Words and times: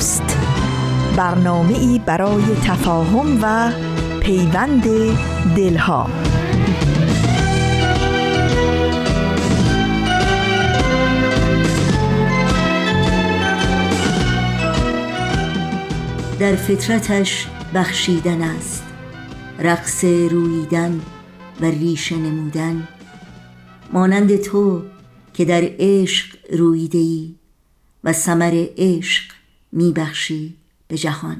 دوست. 0.00 0.36
برنامه 1.16 1.78
ای 1.78 2.00
برای 2.06 2.42
تفاهم 2.64 3.38
و 3.42 3.72
پیوند 4.20 4.84
دلها. 5.56 6.10
در 16.38 16.56
فطرتش 16.56 17.46
بخشیدن 17.74 18.42
است. 18.42 18.84
رقص 19.58 20.04
رویدن 20.04 21.00
و 21.60 21.64
ریشه 21.64 22.16
نمودن. 22.16 22.88
مانند 23.92 24.36
تو 24.36 24.82
که 25.34 25.44
در 25.44 25.62
عشق 25.78 26.36
رویده 26.52 26.98
ای 26.98 27.34
و 28.04 28.12
ثمر 28.12 28.66
عشق 28.78 29.29
میبخشی 29.72 30.56
به 30.88 30.96
جهان. 30.96 31.36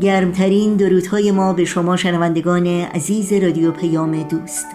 گرمترین 0.00 0.76
درودهای 0.76 1.30
ما 1.30 1.52
به 1.52 1.64
شما 1.64 1.96
شنوندگان 1.96 2.66
عزیز 2.66 3.32
رادیو 3.32 3.72
پیام 3.72 4.22
دوست. 4.22 4.66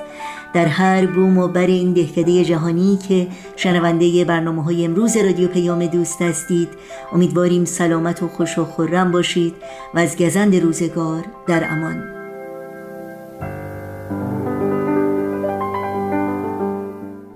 در 0.54 0.66
هر 0.66 1.06
بوم 1.06 1.38
و 1.38 1.48
بر 1.48 1.66
این 1.66 1.94
دهکده 1.94 2.44
جهانی 2.44 3.00
که 3.08 3.28
شنونده 3.56 4.26
برنامه 4.26 4.64
های 4.64 4.86
امروز 4.86 5.18
رادیو 5.18 5.48
پیام 5.48 5.86
دوست 5.86 6.22
هستید 6.22 6.70
امیدواریم 7.14 7.66
سلامت 7.66 8.24
و 8.24 8.28
خوش 8.28 8.58
و 8.58 8.66
خورم 8.66 9.12
باشید 9.12 9.54
و 9.94 10.00
از 10.00 10.18
گزند 10.18 10.56
روزگار 10.56 11.26
در 11.48 11.68
امان. 11.72 12.13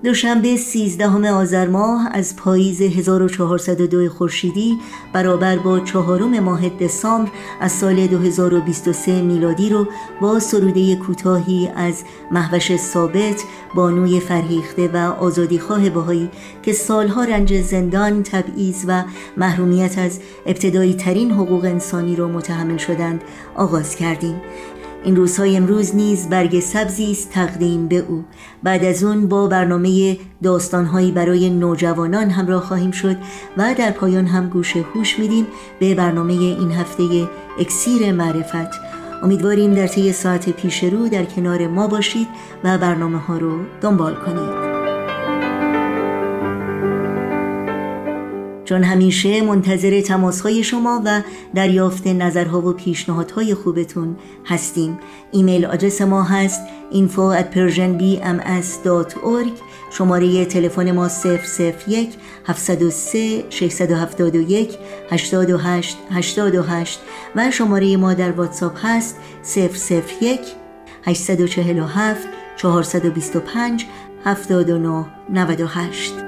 دوشنبه 0.08 0.56
13 0.56 1.30
آذر 1.30 1.66
ماه 1.68 2.08
از 2.12 2.36
پاییز 2.36 2.82
1402 2.82 4.08
خورشیدی 4.08 4.78
برابر 5.12 5.56
با 5.58 5.80
چهارم 5.80 6.40
ماه 6.40 6.68
دسامبر 6.68 7.30
از 7.60 7.72
سال 7.72 8.06
2023 8.06 9.22
میلادی 9.22 9.70
رو 9.70 9.86
با 10.20 10.38
سروده 10.38 10.96
کوتاهی 10.96 11.68
از 11.76 12.02
محوش 12.30 12.76
ثابت 12.76 13.44
بانوی 13.74 14.20
فرهیخته 14.20 14.88
و 14.88 14.96
آزادیخواه 14.96 15.90
بهایی 15.90 16.30
که 16.62 16.72
سالها 16.72 17.24
رنج 17.24 17.60
زندان، 17.60 18.22
تبعیض 18.22 18.84
و 18.88 19.04
محرومیت 19.36 19.98
از 19.98 20.20
ابتدایی 20.46 20.94
ترین 20.94 21.30
حقوق 21.30 21.64
انسانی 21.64 22.16
را 22.16 22.28
متحمل 22.28 22.76
شدند 22.76 23.22
آغاز 23.54 23.96
کردیم. 23.96 24.40
این 25.04 25.16
روزهای 25.16 25.56
امروز 25.56 25.96
نیز 25.96 26.28
برگ 26.28 26.60
سبزی 26.60 27.10
است 27.10 27.30
تقدیم 27.30 27.88
به 27.88 27.98
او. 27.98 28.24
بعد 28.62 28.84
از 28.84 29.04
اون 29.04 29.28
با 29.28 29.46
برنامه 29.46 30.18
داستانهایی 30.42 31.12
برای 31.12 31.50
نوجوانان 31.50 32.30
همراه 32.30 32.62
خواهیم 32.62 32.90
شد 32.90 33.16
و 33.56 33.74
در 33.78 33.90
پایان 33.90 34.26
هم 34.26 34.48
گوش 34.48 34.76
هوش 34.76 35.18
میدیم 35.18 35.46
به 35.80 35.94
برنامه 35.94 36.32
این 36.32 36.72
هفته 36.72 37.28
اکسیر 37.58 38.12
معرفت. 38.12 38.70
امیدواریم 39.22 39.74
در 39.74 39.86
طی 39.86 40.12
ساعت 40.12 40.50
پیش 40.50 40.84
رو 40.84 41.08
در 41.08 41.24
کنار 41.24 41.66
ما 41.66 41.86
باشید 41.86 42.28
و 42.64 42.78
برنامه 42.78 43.18
ها 43.18 43.38
رو 43.38 43.60
دنبال 43.80 44.14
کنید. 44.14 44.67
چون 48.68 48.84
همیشه 48.84 49.42
منتظر 49.42 50.00
تماسهای 50.00 50.64
شما 50.64 51.02
و 51.04 51.22
دریافت 51.54 52.06
نظرها 52.06 52.60
و 52.60 52.72
پیشنهادهای 52.72 53.54
خوبتون 53.54 54.16
هستیم. 54.46 54.98
ایمیل 55.32 55.66
آدرس 55.66 56.00
ما 56.02 56.22
هست 56.22 56.60
info 56.92 57.40
at 57.40 57.44
persianbms.org 57.54 59.48
شماره 59.90 60.44
تلفن 60.44 60.92
ما 60.92 61.08
001 61.88 62.16
703 62.46 63.44
671 63.50 64.78
828 65.10 65.96
828 66.10 67.00
و 67.36 67.50
شماره 67.50 67.96
ما 67.96 68.14
در 68.14 68.32
واتساپ 68.32 68.76
هست 68.82 69.16
001 70.20 70.40
847 71.06 72.28
425 72.56 73.86
79 74.24 75.04
98 75.30 76.27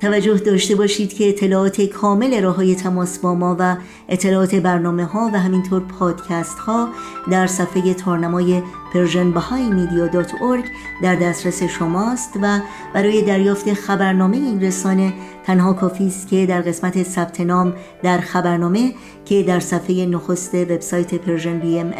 توجه 0.00 0.34
داشته 0.34 0.74
باشید 0.74 1.14
که 1.14 1.28
اطلاعات 1.28 1.80
کامل 1.80 2.42
راه 2.42 2.56
های 2.56 2.74
تماس 2.74 3.18
با 3.18 3.34
ما 3.34 3.56
و 3.58 3.76
اطلاعات 4.08 4.54
برنامه 4.54 5.04
ها 5.04 5.30
و 5.34 5.38
همینطور 5.38 5.80
پادکست 5.80 6.58
ها 6.58 6.88
در 7.30 7.46
صفحه 7.46 7.94
تارنمای 7.94 8.62
persianbahaimedia.org 8.92 10.68
در 11.02 11.14
دسترس 11.14 11.62
شماست 11.62 12.30
و 12.42 12.60
برای 12.94 13.22
دریافت 13.22 13.72
خبرنامه 13.72 14.36
این 14.36 14.60
رسانه 14.62 15.12
تنها 15.46 15.72
کافی 15.72 16.06
است 16.06 16.28
که 16.28 16.46
در 16.46 16.60
قسمت 16.60 17.02
ثبت 17.02 17.40
نام 17.40 17.72
در 18.02 18.18
خبرنامه 18.18 18.94
که 19.24 19.42
در 19.42 19.60
صفحه 19.60 20.06
نخست 20.06 20.54
وبسایت 20.54 21.14
Persian 21.14 21.58
BMS 21.58 21.92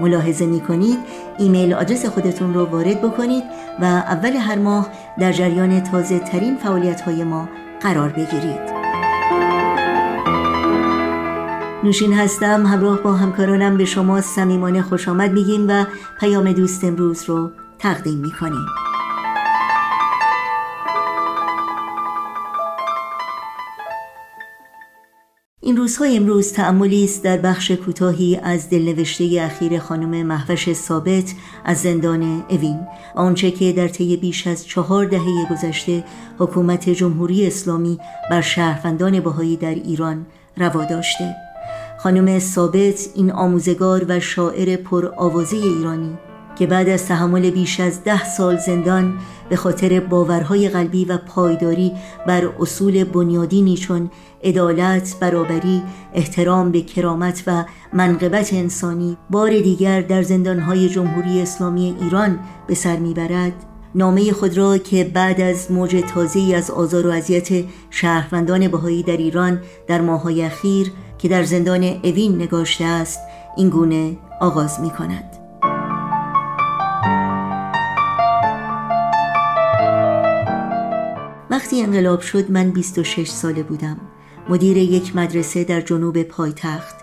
ملاحظه 0.00 0.46
می 0.46 0.60
کنید 0.60 0.98
ایمیل 1.38 1.74
آدرس 1.74 2.06
خودتون 2.06 2.54
رو 2.54 2.64
وارد 2.64 3.02
بکنید 3.02 3.44
و 3.80 3.84
اول 3.84 4.32
هر 4.32 4.58
ماه 4.58 4.88
در 5.18 5.32
جریان 5.32 5.80
تازه 5.80 6.18
ترین 6.18 6.56
فعالیت 6.56 7.00
های 7.00 7.24
ما 7.24 7.48
قرار 7.80 8.08
بگیرید. 8.08 8.82
نوشین 11.84 12.12
هستم 12.12 12.66
همراه 12.66 13.02
با 13.02 13.12
همکارانم 13.12 13.76
به 13.76 13.84
شما 13.84 14.20
صمیمانه 14.20 14.82
خوش 14.82 15.08
آمد 15.08 15.32
میگیم 15.32 15.68
و 15.68 15.84
پیام 16.20 16.52
دوست 16.52 16.84
امروز 16.84 17.24
رو 17.24 17.50
تقدیم 17.78 18.18
می‌کنیم. 18.18 18.81
این 25.72 25.80
روزهای 25.80 26.16
امروز 26.16 26.52
تأملی 26.52 27.04
است 27.04 27.24
در 27.24 27.36
بخش 27.36 27.70
کوتاهی 27.70 28.36
از 28.42 28.70
دلنوشته 28.70 29.38
اخیر 29.40 29.78
خانم 29.78 30.26
محوش 30.26 30.72
ثابت 30.72 31.34
از 31.64 31.78
زندان 31.78 32.44
اوین. 32.48 32.80
آنچه 33.14 33.50
که 33.50 33.72
در 33.72 33.88
طی 33.88 34.16
بیش 34.16 34.46
از 34.46 34.66
چهار 34.66 35.04
دهه 35.04 35.50
گذشته 35.50 36.04
حکومت 36.38 36.90
جمهوری 36.90 37.46
اسلامی 37.46 37.98
بر 38.30 38.40
شهروندان 38.40 39.20
بهایی 39.20 39.56
در 39.56 39.74
ایران 39.74 40.26
روا 40.56 40.84
داشته. 40.84 41.34
خانم 41.98 42.38
ثابت 42.38 43.08
این 43.14 43.32
آموزگار 43.32 44.04
و 44.08 44.20
شاعر 44.20 44.76
پر 44.76 45.12
آوازه 45.16 45.56
ایرانی 45.56 46.18
که 46.58 46.66
بعد 46.66 46.88
از 46.88 47.06
تحمل 47.06 47.50
بیش 47.50 47.80
از 47.80 48.04
ده 48.04 48.24
سال 48.24 48.56
زندان 48.56 49.18
به 49.48 49.56
خاطر 49.56 50.00
باورهای 50.00 50.68
قلبی 50.68 51.04
و 51.04 51.18
پایداری 51.18 51.92
بر 52.26 52.48
اصول 52.60 53.04
بنیادینی 53.04 53.76
چون 53.76 54.10
عدالت، 54.44 55.16
برابری، 55.20 55.82
احترام 56.14 56.72
به 56.72 56.80
کرامت 56.80 57.42
و 57.46 57.64
منقبت 57.92 58.52
انسانی 58.52 59.16
بار 59.30 59.50
دیگر 59.50 60.00
در 60.00 60.22
زندانهای 60.22 60.88
جمهوری 60.88 61.40
اسلامی 61.40 61.96
ایران 62.00 62.38
به 62.66 62.74
سر 62.74 62.96
می‌برد 62.96 63.52
نامه 63.94 64.32
خود 64.32 64.56
را 64.56 64.78
که 64.78 65.04
بعد 65.04 65.40
از 65.40 65.70
موج 65.70 66.04
تازه‌ای 66.14 66.54
از 66.54 66.70
آزار 66.70 67.06
و 67.06 67.10
اذیت 67.10 67.64
شهروندان 67.90 68.68
بهایی 68.68 69.02
در 69.02 69.16
ایران 69.16 69.60
در 69.86 70.00
ماه‌های 70.00 70.42
اخیر 70.42 70.92
که 71.18 71.28
در 71.28 71.42
زندان 71.42 71.84
اوین 71.84 72.34
نگاشته 72.34 72.84
است 72.84 73.18
این 73.56 73.68
گونه 73.68 74.16
آغاز 74.40 74.80
می 74.80 74.90
کند. 74.90 75.41
وقتی 81.52 81.82
انقلاب 81.82 82.20
شد 82.20 82.50
من 82.50 82.70
26 82.70 83.28
ساله 83.28 83.62
بودم. 83.62 83.96
مدیر 84.48 84.76
یک 84.76 85.16
مدرسه 85.16 85.64
در 85.64 85.80
جنوب 85.80 86.22
پایتخت. 86.22 86.94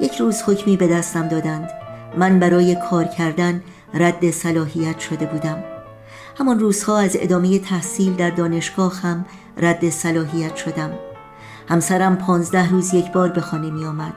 یک 0.00 0.16
روز 0.16 0.42
حکمی 0.42 0.76
به 0.76 0.88
دستم 0.88 1.28
دادند. 1.28 1.70
من 2.18 2.38
برای 2.38 2.76
کار 2.90 3.04
کردن 3.04 3.62
رد 3.94 4.30
صلاحیت 4.30 4.98
شده 4.98 5.26
بودم. 5.26 5.64
همان 6.38 6.58
روزها 6.58 6.98
از 6.98 7.16
ادامه 7.20 7.58
تحصیل 7.58 8.14
در 8.14 8.30
دانشگاه 8.30 9.00
هم 9.00 9.24
رد 9.56 9.90
صلاحیت 9.90 10.56
شدم. 10.56 10.90
همسرم 11.68 12.16
پانزده 12.16 12.70
روز 12.70 12.94
یک 12.94 13.12
بار 13.12 13.28
به 13.28 13.40
خانه 13.40 13.70
می 13.70 13.84
آمد 13.84 14.14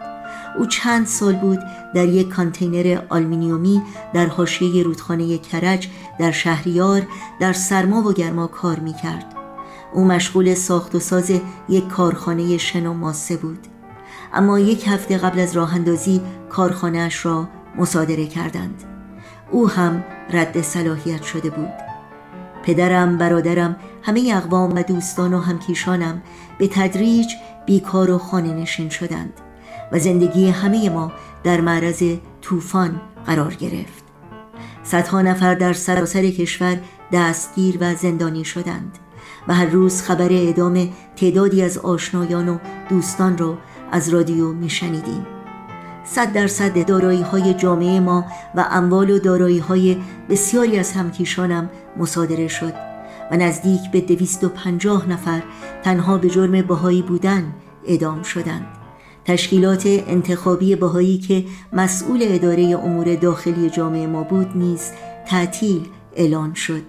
او 0.57 0.65
چند 0.65 1.07
سال 1.07 1.35
بود 1.35 1.59
در 1.95 2.05
یک 2.05 2.29
کانتینر 2.29 3.01
آلمینیومی 3.09 3.81
در 4.13 4.25
حاشیه 4.25 4.83
رودخانه 4.83 5.37
کرج 5.37 5.89
در 6.19 6.31
شهریار 6.31 7.01
در 7.39 7.53
سرما 7.53 8.01
و 8.01 8.13
گرما 8.13 8.47
کار 8.47 8.79
می 8.79 8.93
کرد. 8.93 9.36
او 9.93 10.05
مشغول 10.05 10.53
ساخت 10.53 10.95
و 10.95 10.99
ساز 10.99 11.31
یک 11.69 11.87
کارخانه 11.87 12.57
شن 12.57 12.85
و 12.85 12.93
ماسه 12.93 13.37
بود. 13.37 13.67
اما 14.33 14.59
یک 14.59 14.87
هفته 14.87 15.17
قبل 15.17 15.39
از 15.39 15.55
راه 15.55 15.75
اندازی 15.75 16.21
کارخانهاش 16.49 17.25
را 17.25 17.47
مصادره 17.77 18.27
کردند. 18.27 18.83
او 19.51 19.69
هم 19.69 20.03
رد 20.29 20.61
صلاحیت 20.61 21.23
شده 21.23 21.49
بود. 21.49 21.73
پدرم، 22.63 23.17
برادرم، 23.17 23.75
همه 24.03 24.33
اقوام 24.35 24.75
و 24.75 24.83
دوستان 24.83 25.33
و 25.33 25.39
همکیشانم 25.39 26.21
به 26.57 26.67
تدریج 26.67 27.27
بیکار 27.65 28.11
و 28.11 28.17
خانه 28.17 28.53
نشین 28.53 28.89
شدند 28.89 29.33
و 29.91 29.99
زندگی 29.99 30.49
همه 30.49 30.89
ما 30.89 31.11
در 31.43 31.61
معرض 31.61 32.03
طوفان 32.41 33.01
قرار 33.25 33.53
گرفت. 33.53 34.03
صدها 34.83 35.21
نفر 35.21 35.55
در 35.55 35.73
سراسر 35.73 36.29
کشور 36.29 36.77
دستگیر 37.11 37.77
و 37.81 37.95
زندانی 37.95 38.45
شدند. 38.45 38.97
و 39.47 39.53
هر 39.53 39.65
روز 39.65 40.01
خبر 40.01 40.31
اعدام 40.31 40.89
تعدادی 41.15 41.63
از 41.63 41.77
آشنایان 41.77 42.49
و 42.49 42.57
دوستان 42.89 43.37
را 43.37 43.57
از 43.91 44.09
رادیو 44.09 44.53
میشنیدیم. 44.53 45.25
صد 46.05 46.33
درصد 46.33 46.85
دارایی 46.85 47.21
های 47.21 47.53
جامعه 47.53 47.99
ما 47.99 48.25
و 48.55 48.65
اموال 48.71 49.09
و 49.09 49.19
دارایی 49.19 49.59
های 49.59 49.97
بسیاری 50.29 50.79
از 50.79 50.91
همکیشانم 50.91 51.69
مصادره 51.97 52.47
شد 52.47 52.73
و 53.31 53.37
نزدیک 53.37 53.91
به 53.91 54.01
دویست 54.01 54.43
و 54.43 54.49
پنجاه 54.49 55.09
نفر 55.09 55.43
تنها 55.83 56.17
به 56.17 56.29
جرم 56.29 56.61
بهایی 56.61 57.01
بودن 57.01 57.53
اعدام 57.85 58.23
شدند. 58.23 58.65
تشکیلات 59.25 59.83
انتخابی 59.85 60.75
بهایی 60.75 61.17
که 61.17 61.45
مسئول 61.73 62.19
اداره 62.21 62.63
امور 62.63 63.15
داخلی 63.15 63.69
جامعه 63.69 64.07
ما 64.07 64.23
بود 64.23 64.57
نیز 64.57 64.91
تعطیل 65.27 65.81
اعلان 66.15 66.53
شد 66.53 66.81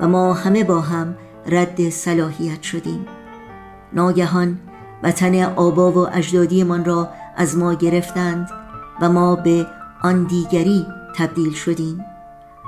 و 0.00 0.08
ما 0.08 0.34
همه 0.34 0.64
با 0.64 0.80
هم 0.80 1.14
رد 1.48 1.90
صلاحیت 1.90 2.62
شدیم. 2.62 3.06
ناگهان 3.92 4.58
وطن 5.02 5.42
آبا 5.42 5.92
و 5.92 6.16
اجدادیمان 6.16 6.84
را 6.84 7.08
از 7.36 7.56
ما 7.56 7.74
گرفتند 7.74 8.50
و 9.00 9.08
ما 9.08 9.36
به 9.36 9.66
آن 10.02 10.24
دیگری 10.24 10.86
تبدیل 11.16 11.52
شدیم 11.52 12.04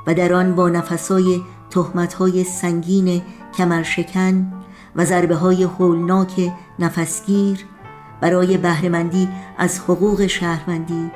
و 0.06 0.14
در 0.14 0.32
آن 0.32 0.54
با 0.54 0.68
نفسای 0.68 1.40
تهمتهای 1.70 2.44
سنگین 2.44 3.22
کمرشکن 3.56 4.52
و 4.96 5.04
ضربه 5.04 5.34
های 5.34 5.62
هولناک 5.62 6.52
نفسگیر 6.78 7.66
برای 8.20 8.56
بهرهمندی 8.56 9.28
از 9.58 9.80
حقوق 9.80 10.26
شهروندی 10.26 11.10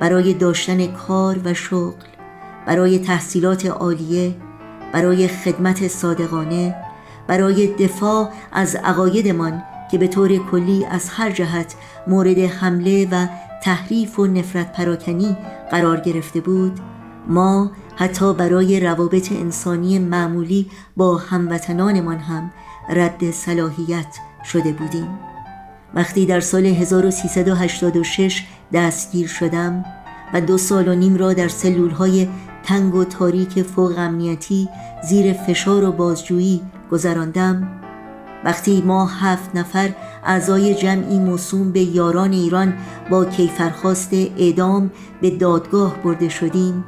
برای 0.00 0.34
داشتن 0.34 0.86
کار 0.86 1.40
و 1.44 1.54
شغل 1.54 2.06
برای 2.66 2.98
تحصیلات 2.98 3.66
عالیه 3.66 4.36
برای 4.92 5.28
خدمت 5.28 5.88
صادقانه 5.88 6.85
برای 7.26 7.66
دفاع 7.66 8.30
از 8.52 8.76
عقایدمان 8.76 9.62
که 9.90 9.98
به 9.98 10.08
طور 10.08 10.50
کلی 10.50 10.84
از 10.90 11.08
هر 11.08 11.30
جهت 11.30 11.74
مورد 12.06 12.38
حمله 12.38 13.08
و 13.10 13.26
تحریف 13.62 14.18
و 14.18 14.26
نفرت 14.26 14.72
پراکنی 14.72 15.36
قرار 15.70 16.00
گرفته 16.00 16.40
بود 16.40 16.80
ما 17.28 17.70
حتی 17.96 18.34
برای 18.34 18.80
روابط 18.80 19.32
انسانی 19.32 19.98
معمولی 19.98 20.70
با 20.96 21.16
هموطنانمان 21.16 22.18
هم 22.18 22.52
رد 22.88 23.30
صلاحیت 23.30 24.16
شده 24.44 24.72
بودیم. 24.72 25.18
وقتی 25.94 26.26
در 26.26 26.40
سال 26.40 26.66
1386 26.66 28.46
دستگیر 28.72 29.26
شدم 29.26 29.84
و 30.34 30.40
دو 30.40 30.58
سال 30.58 30.88
و 30.88 30.94
نیم 30.94 31.16
را 31.16 31.32
در 31.32 31.48
سلول 31.48 31.90
های 31.90 32.28
تنگ 32.64 32.94
و 32.94 33.04
تاریک 33.04 33.62
فوق 33.62 33.98
امنیتی 33.98 34.68
زیر 35.08 35.32
فشار 35.32 35.84
و 35.84 35.92
بازجویی 35.92 36.62
گذراندم. 36.90 37.68
وقتی 38.44 38.82
ما 38.82 39.06
هفت 39.06 39.56
نفر 39.56 39.90
اعضای 40.24 40.74
جمعی 40.74 41.18
موسوم 41.18 41.72
به 41.72 41.80
یاران 41.80 42.32
ایران 42.32 42.74
با 43.10 43.24
کیفرخواست 43.24 44.12
اعدام 44.12 44.90
به 45.20 45.30
دادگاه 45.30 46.02
برده 46.02 46.28
شدیم 46.28 46.84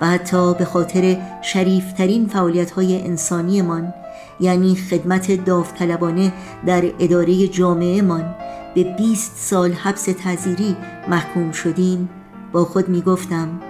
و 0.00 0.06
حتی 0.06 0.54
به 0.54 0.64
خاطر 0.64 1.16
شریفترین 1.42 2.26
فعالیت 2.26 2.70
های 2.70 3.02
انسانیمان 3.06 3.94
یعنی 4.40 4.76
خدمت 4.76 5.44
داوطلبانه 5.44 6.32
در 6.66 6.84
اداره 6.98 7.48
جامعه 7.48 8.02
من 8.02 8.34
به 8.74 8.84
20 8.84 9.36
سال 9.36 9.72
حبس 9.72 10.04
تعذیری 10.04 10.76
محکوم 11.08 11.52
شدیم. 11.52 12.08
با 12.52 12.64
خود 12.64 12.88
می 12.88 13.02
گفتم 13.02 13.60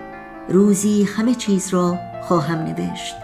روزی 0.49 1.03
همه 1.03 1.35
چیز 1.35 1.69
را 1.69 1.99
خواهم 2.23 2.59
نوشت. 2.59 3.24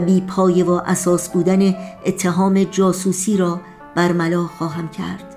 بی 0.00 0.20
پایه 0.20 0.64
و 0.64 0.70
اساس 0.70 1.28
بودن 1.28 1.74
اتهام 2.06 2.64
جاسوسی 2.64 3.36
را 3.36 3.60
برملا 3.94 4.46
خواهم 4.46 4.88
کرد. 4.88 5.36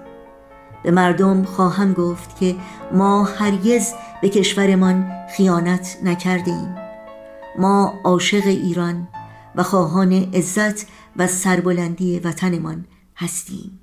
به 0.84 0.92
مردم 0.92 1.44
خواهم 1.44 1.94
گفت 1.94 2.40
که 2.40 2.56
ما 2.94 3.24
هرگز 3.24 3.94
به 4.22 4.30
کشورمان 4.30 5.12
خیانت 5.38 5.98
نکردیم. 6.04 6.76
ما 7.60 7.94
عاشق 8.04 8.48
ایران 8.48 9.08
و 9.56 9.64
خواهان 9.64 10.14
عزت 10.14 10.86
و 11.18 11.28
سربلندی 11.28 12.20
وطنمان 12.20 12.86
هستیم. 13.18 13.80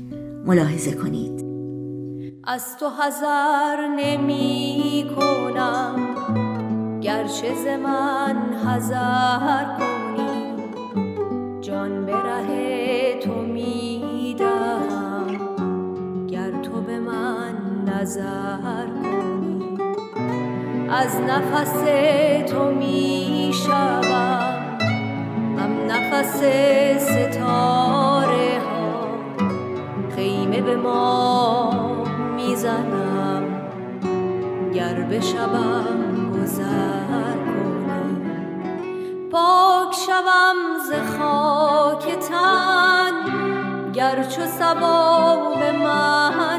ملاحظه 0.45 0.91
کنید. 0.91 1.45
از 2.43 2.77
تو 2.79 2.89
حذر 2.89 3.87
نمی 3.97 5.05
کنم 5.15 5.95
گرچه 7.01 7.55
ز 7.63 7.67
من 7.83 8.35
حذر 8.65 9.77
کنی 9.77 10.10
نظر 18.11 18.87
کنی. 19.03 19.77
از 20.89 21.21
نفس 21.21 21.83
تو 22.51 22.71
می‌شوم. 22.71 24.39
هم 25.57 25.71
نفس 25.89 26.43
ستاره 26.99 28.59
ها. 28.59 29.07
خیمه 30.15 30.61
به 30.61 30.75
ما 30.75 31.71
می‌زنم. 32.35 33.43
گر 34.73 34.93
بشوم 34.93 36.31
گذر 36.33 37.35
کنی. 37.45 38.31
پاک 39.31 39.95
شوم 40.05 40.55
ز 40.89 41.17
خاک 41.17 42.19
تن. 42.19 43.11
گر 43.93 44.23
چو 44.23 44.41
سبا 44.59 45.37
به 45.59 45.71
من 45.71 46.50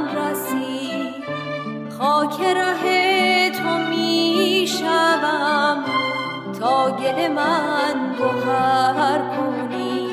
گل 7.16 7.28
من 7.28 8.14
گوهر 8.19 9.19
کنی. 9.37 10.09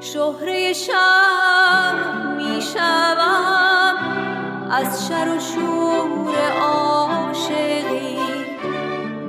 شهره 0.00 0.72
شم 0.72 1.94
می 2.36 2.62
شوم 2.62 3.96
از 4.70 5.08
شر 5.08 5.28
و 5.36 5.40
شور 5.40 6.34
عاشقی. 6.62 8.18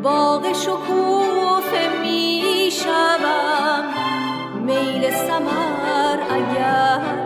باغ 0.03 0.53
شکوفه 0.53 2.01
می 2.01 2.69
شوم 2.71 3.83
میل 4.65 5.11
سمر 5.11 6.19
اگر 6.31 7.23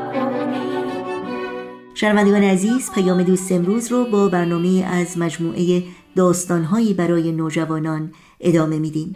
شنوندگان 1.94 2.44
عزیز 2.44 2.92
پیام 2.92 3.24
دوست 3.24 3.52
امروز 3.52 3.92
رو 3.92 4.06
با 4.06 4.28
برنامه 4.28 4.86
از 4.92 5.18
مجموعه 5.18 5.84
داستانهایی 6.16 6.94
برای 6.94 7.32
نوجوانان 7.32 8.12
ادامه 8.40 8.80
میدیم. 8.80 9.16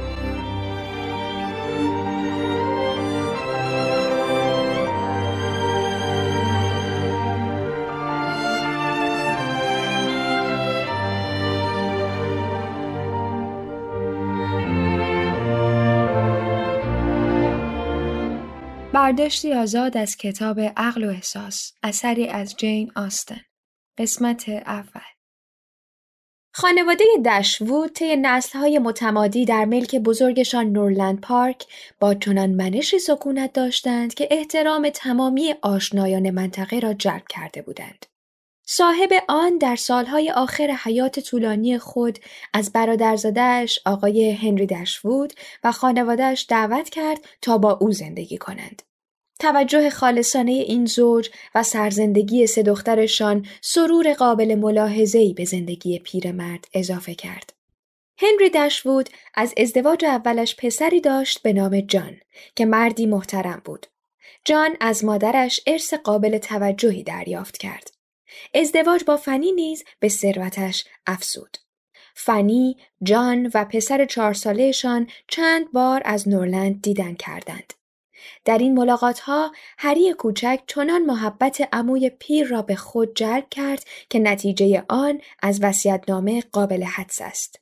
برداشتی 19.11 19.53
آزاد 19.53 19.97
از 19.97 20.17
کتاب 20.17 20.59
عقل 20.59 21.03
و 21.03 21.09
احساس 21.09 21.73
اثری 21.83 22.27
از 22.27 22.55
جین 22.57 22.91
آستن 22.95 23.41
قسمت 23.97 24.49
اول 24.49 25.01
خانواده 26.53 27.03
دشوود 27.25 27.93
طی 27.93 28.15
نسلهای 28.15 28.79
متمادی 28.79 29.45
در 29.45 29.65
ملک 29.65 29.95
بزرگشان 29.95 30.65
نورلند 30.65 31.21
پارک 31.21 31.65
با 31.99 32.13
چنان 32.13 32.49
منشی 32.49 32.99
سکونت 32.99 33.53
داشتند 33.53 34.13
که 34.13 34.27
احترام 34.31 34.89
تمامی 34.89 35.55
آشنایان 35.61 36.29
منطقه 36.29 36.79
را 36.79 36.93
جلب 36.93 37.23
کرده 37.29 37.61
بودند. 37.61 38.05
صاحب 38.65 39.09
آن 39.29 39.57
در 39.57 39.75
سالهای 39.75 40.31
آخر 40.31 40.67
حیات 40.83 41.19
طولانی 41.19 41.77
خود 41.77 42.19
از 42.53 42.71
برادرزادهش 42.71 43.79
آقای 43.85 44.31
هنری 44.31 44.65
دشوود 44.65 45.33
و 45.63 45.71
خانوادهش 45.71 46.45
دعوت 46.49 46.89
کرد 46.89 47.17
تا 47.41 47.57
با 47.57 47.71
او 47.71 47.91
زندگی 47.91 48.37
کنند. 48.37 48.81
توجه 49.41 49.89
خالصانه 49.89 50.51
این 50.51 50.85
زوج 50.85 51.29
و 51.55 51.63
سرزندگی 51.63 52.47
سه 52.47 52.63
دخترشان 52.63 53.45
سرور 53.61 54.13
قابل 54.13 54.55
ملاحظه‌ای 54.55 55.33
به 55.33 55.45
زندگی 55.45 55.99
پیرمرد 55.99 56.65
اضافه 56.73 57.15
کرد. 57.15 57.53
هنری 58.17 58.49
دشوود 58.49 59.09
از 59.35 59.53
ازدواج 59.57 60.05
اولش 60.05 60.55
پسری 60.55 61.01
داشت 61.01 61.41
به 61.41 61.53
نام 61.53 61.81
جان 61.81 62.17
که 62.55 62.65
مردی 62.65 63.05
محترم 63.05 63.61
بود. 63.65 63.85
جان 64.45 64.77
از 64.79 65.05
مادرش 65.05 65.61
ارث 65.67 65.93
قابل 65.93 66.37
توجهی 66.37 67.03
دریافت 67.03 67.57
کرد. 67.57 67.91
ازدواج 68.53 69.03
با 69.03 69.17
فنی 69.17 69.51
نیز 69.51 69.83
به 69.99 70.09
ثروتش 70.09 70.85
افزود. 71.07 71.57
فنی، 72.15 72.77
جان 73.03 73.51
و 73.53 73.65
پسر 73.65 74.05
چهار 74.05 74.33
سالهشان 74.33 75.07
چند 75.27 75.71
بار 75.71 76.01
از 76.05 76.29
نورلند 76.29 76.81
دیدن 76.81 77.15
کردند. 77.15 77.73
در 78.45 78.57
این 78.57 78.73
ملاقات 78.73 79.19
ها 79.19 79.51
هری 79.77 80.13
کوچک 80.13 80.59
چنان 80.67 81.05
محبت 81.05 81.69
عموی 81.73 82.09
پیر 82.09 82.47
را 82.47 82.61
به 82.61 82.75
خود 82.75 83.15
جلب 83.15 83.49
کرد 83.49 83.83
که 84.09 84.19
نتیجه 84.19 84.83
آن 84.89 85.21
از 85.41 85.59
وصیت‌نامه 85.61 86.43
قابل 86.51 86.83
حدس 86.83 87.21
است. 87.21 87.59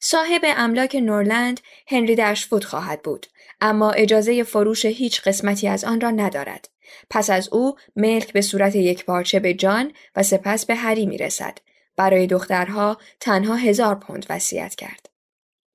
صاحب 0.00 0.42
املاک 0.44 0.96
نورلند 0.96 1.60
هنری 1.86 2.16
دشفود 2.16 2.64
خواهد 2.64 3.02
بود 3.02 3.26
اما 3.60 3.90
اجازه 3.90 4.42
فروش 4.42 4.84
هیچ 4.84 5.22
قسمتی 5.22 5.68
از 5.68 5.84
آن 5.84 6.00
را 6.00 6.10
ندارد. 6.10 6.68
پس 7.10 7.30
از 7.30 7.48
او 7.52 7.76
ملک 7.96 8.32
به 8.32 8.40
صورت 8.40 8.76
یک 8.76 9.04
پارچه 9.04 9.40
به 9.40 9.54
جان 9.54 9.92
و 10.16 10.22
سپس 10.22 10.66
به 10.66 10.74
هری 10.74 11.06
می 11.06 11.18
رسد. 11.18 11.58
برای 11.96 12.26
دخترها 12.26 12.98
تنها 13.20 13.54
هزار 13.54 13.94
پوند 13.94 14.26
وصیت 14.30 14.74
کرد. 14.74 15.01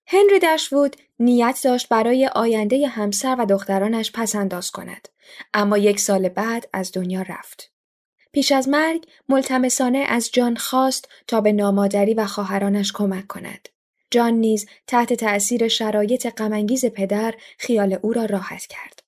هنری 0.10 0.40
دشوود 0.40 0.96
نیت 1.20 1.60
داشت 1.64 1.90
برای 1.90 2.28
آینده 2.28 2.88
همسر 2.88 3.36
و 3.40 3.46
دخترانش 3.46 4.12
پسنداز 4.12 4.72
کند 4.72 5.08
اما 5.54 5.78
یک 5.78 6.00
سال 6.00 6.30
بعد 6.30 6.70
از 6.74 6.92
دنیا 6.92 7.22
رفت. 7.22 7.72
پیش 8.32 8.52
از 8.52 8.70
مرگ 8.70 9.08
ملتمسانه 9.30 9.98
از 9.98 10.32
جان 10.32 10.56
خواست 10.56 11.10
تا 11.28 11.42
به 11.42 11.52
نامادری 11.52 12.14
و 12.14 12.26
خواهرانش 12.26 12.92
کمک 12.92 13.28
کند. 13.28 13.70
جان 14.12 14.34
نیز 14.34 14.66
تحت 14.88 15.14
تأثیر 15.14 15.68
شرایط 15.68 16.28
غمانگیز 16.28 16.86
پدر 16.86 17.34
خیال 17.58 18.00
او 18.02 18.14
را 18.14 18.26
راحت 18.26 18.66
کرد. 18.66 19.00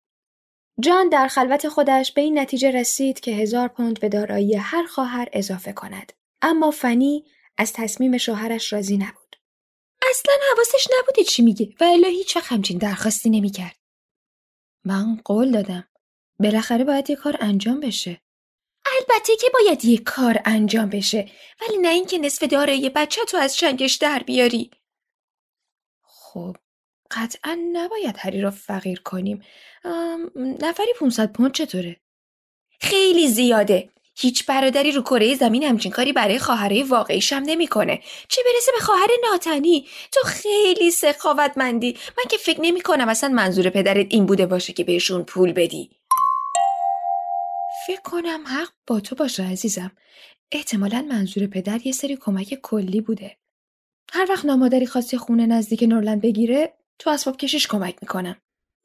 جان 0.79 1.09
در 1.09 1.27
خلوت 1.27 1.67
خودش 1.67 2.11
به 2.11 2.21
این 2.21 2.39
نتیجه 2.39 2.71
رسید 2.71 3.19
که 3.19 3.31
هزار 3.31 3.67
پوند 3.67 3.99
به 3.99 4.09
دارایی 4.09 4.55
هر 4.55 4.85
خواهر 4.85 5.29
اضافه 5.33 5.73
کند. 5.73 6.13
اما 6.41 6.71
فنی 6.71 7.23
از 7.57 7.73
تصمیم 7.73 8.17
شوهرش 8.17 8.73
راضی 8.73 8.97
نبود. 8.97 9.28
اصلا 10.09 10.33
حواسش 10.53 10.87
نبوده 10.99 11.23
چی 11.23 11.41
میگه 11.41 11.73
و 11.79 11.83
الا 11.83 12.07
هیچ 12.07 12.37
همچین 12.43 12.77
درخواستی 12.77 13.29
نمی‌کرد. 13.29 13.75
من 14.85 15.15
قول 15.25 15.51
دادم. 15.51 15.87
بالاخره 16.39 16.83
باید 16.83 17.09
یه 17.09 17.15
کار 17.15 17.37
انجام 17.39 17.79
بشه. 17.79 18.21
البته 18.85 19.35
که 19.35 19.47
باید 19.53 19.85
یه 19.85 19.97
کار 19.97 20.41
انجام 20.45 20.89
بشه 20.89 21.31
ولی 21.61 21.77
نه 21.77 21.89
اینکه 21.89 22.17
نصف 22.17 22.43
دارایی 22.43 22.89
بچه 22.89 23.25
تو 23.25 23.37
از 23.37 23.55
چنگش 23.55 23.95
در 23.95 24.23
بیاری. 24.25 24.71
خب 26.01 26.57
قطعا 27.11 27.57
نباید 27.73 28.15
هری 28.19 28.41
را 28.41 28.51
فقیر 28.51 29.01
کنیم. 29.01 29.43
نفری 30.35 30.93
500 30.99 31.31
پوند 31.33 31.53
چطوره؟ 31.53 32.01
خیلی 32.81 33.27
زیاده. 33.27 33.89
هیچ 34.21 34.45
برادری 34.45 34.91
رو 34.91 35.01
کره 35.01 35.35
زمین 35.35 35.63
همچین 35.63 35.91
کاری 35.91 36.13
برای 36.13 36.39
خواهرای 36.39 36.83
واقعیش 36.83 37.33
هم 37.33 37.43
نمی‌کنه. 37.45 38.01
چه 38.27 38.41
برسه 38.45 38.71
به 38.71 38.85
خواهر 38.85 39.07
ناتنی؟ 39.31 39.87
تو 40.11 40.19
خیلی 40.25 40.91
سخاوتمندی. 40.91 41.97
من 42.17 42.23
که 42.29 42.37
فکر 42.37 42.61
نمی 42.61 42.81
کنم 42.81 43.09
اصلا 43.09 43.29
منظور 43.29 43.69
پدرت 43.69 44.07
این 44.09 44.25
بوده 44.25 44.45
باشه 44.45 44.73
که 44.73 44.83
بهشون 44.83 45.23
پول 45.23 45.51
بدی. 45.51 45.89
فکر 47.87 48.01
کنم 48.01 48.43
حق 48.47 48.69
با 48.87 48.99
تو 48.99 49.15
باشه 49.15 49.43
عزیزم. 49.43 49.91
احتمالا 50.51 51.05
منظور 51.09 51.47
پدر 51.47 51.79
یه 51.85 51.91
سری 51.91 52.15
کمک 52.15 52.59
کلی 52.63 53.01
بوده. 53.01 53.37
هر 54.13 54.25
وقت 54.29 54.45
نامادری 54.45 54.85
خواستی 54.85 55.17
خونه 55.17 55.45
نزدیک 55.45 55.83
نورلند 55.83 56.21
بگیره 56.21 56.73
تو 56.99 57.09
اسباب 57.09 57.37
کشیش 57.37 57.67
کمک 57.67 57.95
می‌کنم. 58.01 58.35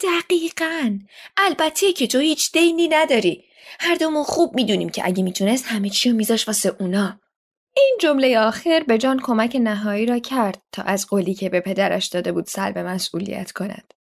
دقیقا. 0.00 0.98
البته 1.36 1.92
که 1.92 2.06
تو 2.06 2.18
هیچ 2.18 2.52
دینی 2.52 2.88
نداری. 2.88 3.44
هر 3.80 3.94
دومون 3.94 4.24
خوب 4.24 4.54
می‌دونیم 4.54 4.88
که 4.88 5.02
اگه 5.04 5.22
می‌تونست 5.22 5.66
همه 5.66 5.90
چی 5.90 6.10
رو 6.10 6.16
میذاش 6.16 6.48
واسه 6.48 6.76
اونا. 6.80 7.20
این 7.76 7.98
جمله 8.00 8.38
آخر 8.38 8.84
به 8.88 8.98
جان 8.98 9.20
کمک 9.20 9.56
نهایی 9.60 10.06
را 10.06 10.18
کرد 10.18 10.62
تا 10.72 10.82
از 10.82 11.06
قولی 11.06 11.34
که 11.34 11.48
به 11.48 11.60
پدرش 11.60 12.06
داده 12.06 12.32
بود 12.32 12.46
سلب 12.46 12.78
مسئولیت 12.78 13.52
کند. 13.52 13.94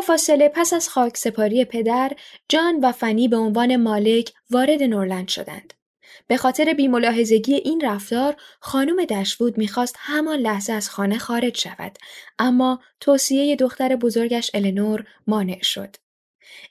فاصله 0.00 0.48
پس 0.54 0.72
از 0.72 0.88
خاک 0.88 1.16
سپاری 1.16 1.64
پدر، 1.64 2.12
جان 2.48 2.80
و 2.80 2.92
فنی 2.92 3.28
به 3.28 3.36
عنوان 3.36 3.76
مالک 3.76 4.32
وارد 4.50 4.82
نورلند 4.82 5.28
شدند. 5.28 5.74
به 6.26 6.36
خاطر 6.36 6.72
بیملاحظگی 6.72 7.54
این 7.54 7.80
رفتار 7.80 8.36
خانم 8.60 9.04
دشوود 9.04 9.58
می‌خواست 9.58 9.96
همان 9.98 10.38
لحظه 10.38 10.72
از 10.72 10.90
خانه 10.90 11.18
خارج 11.18 11.58
شود 11.58 11.98
اما 12.38 12.80
توصیه 13.00 13.56
دختر 13.56 13.96
بزرگش 13.96 14.50
النور 14.54 15.04
مانع 15.26 15.62
شد. 15.62 15.96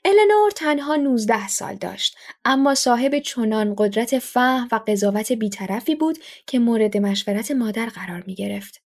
النور 0.04 0.50
تنها 0.50 0.96
19 0.96 1.48
سال 1.48 1.74
داشت 1.74 2.16
اما 2.44 2.74
صاحب 2.74 3.18
چنان 3.18 3.74
قدرت 3.78 4.18
فهم 4.18 4.68
و 4.72 4.80
قضاوت 4.86 5.32
بیطرفی 5.32 5.94
بود 5.94 6.18
که 6.46 6.58
مورد 6.58 6.96
مشورت 6.96 7.50
مادر 7.50 7.86
قرار 7.86 8.24
می 8.26 8.34
گرفت. 8.34 8.82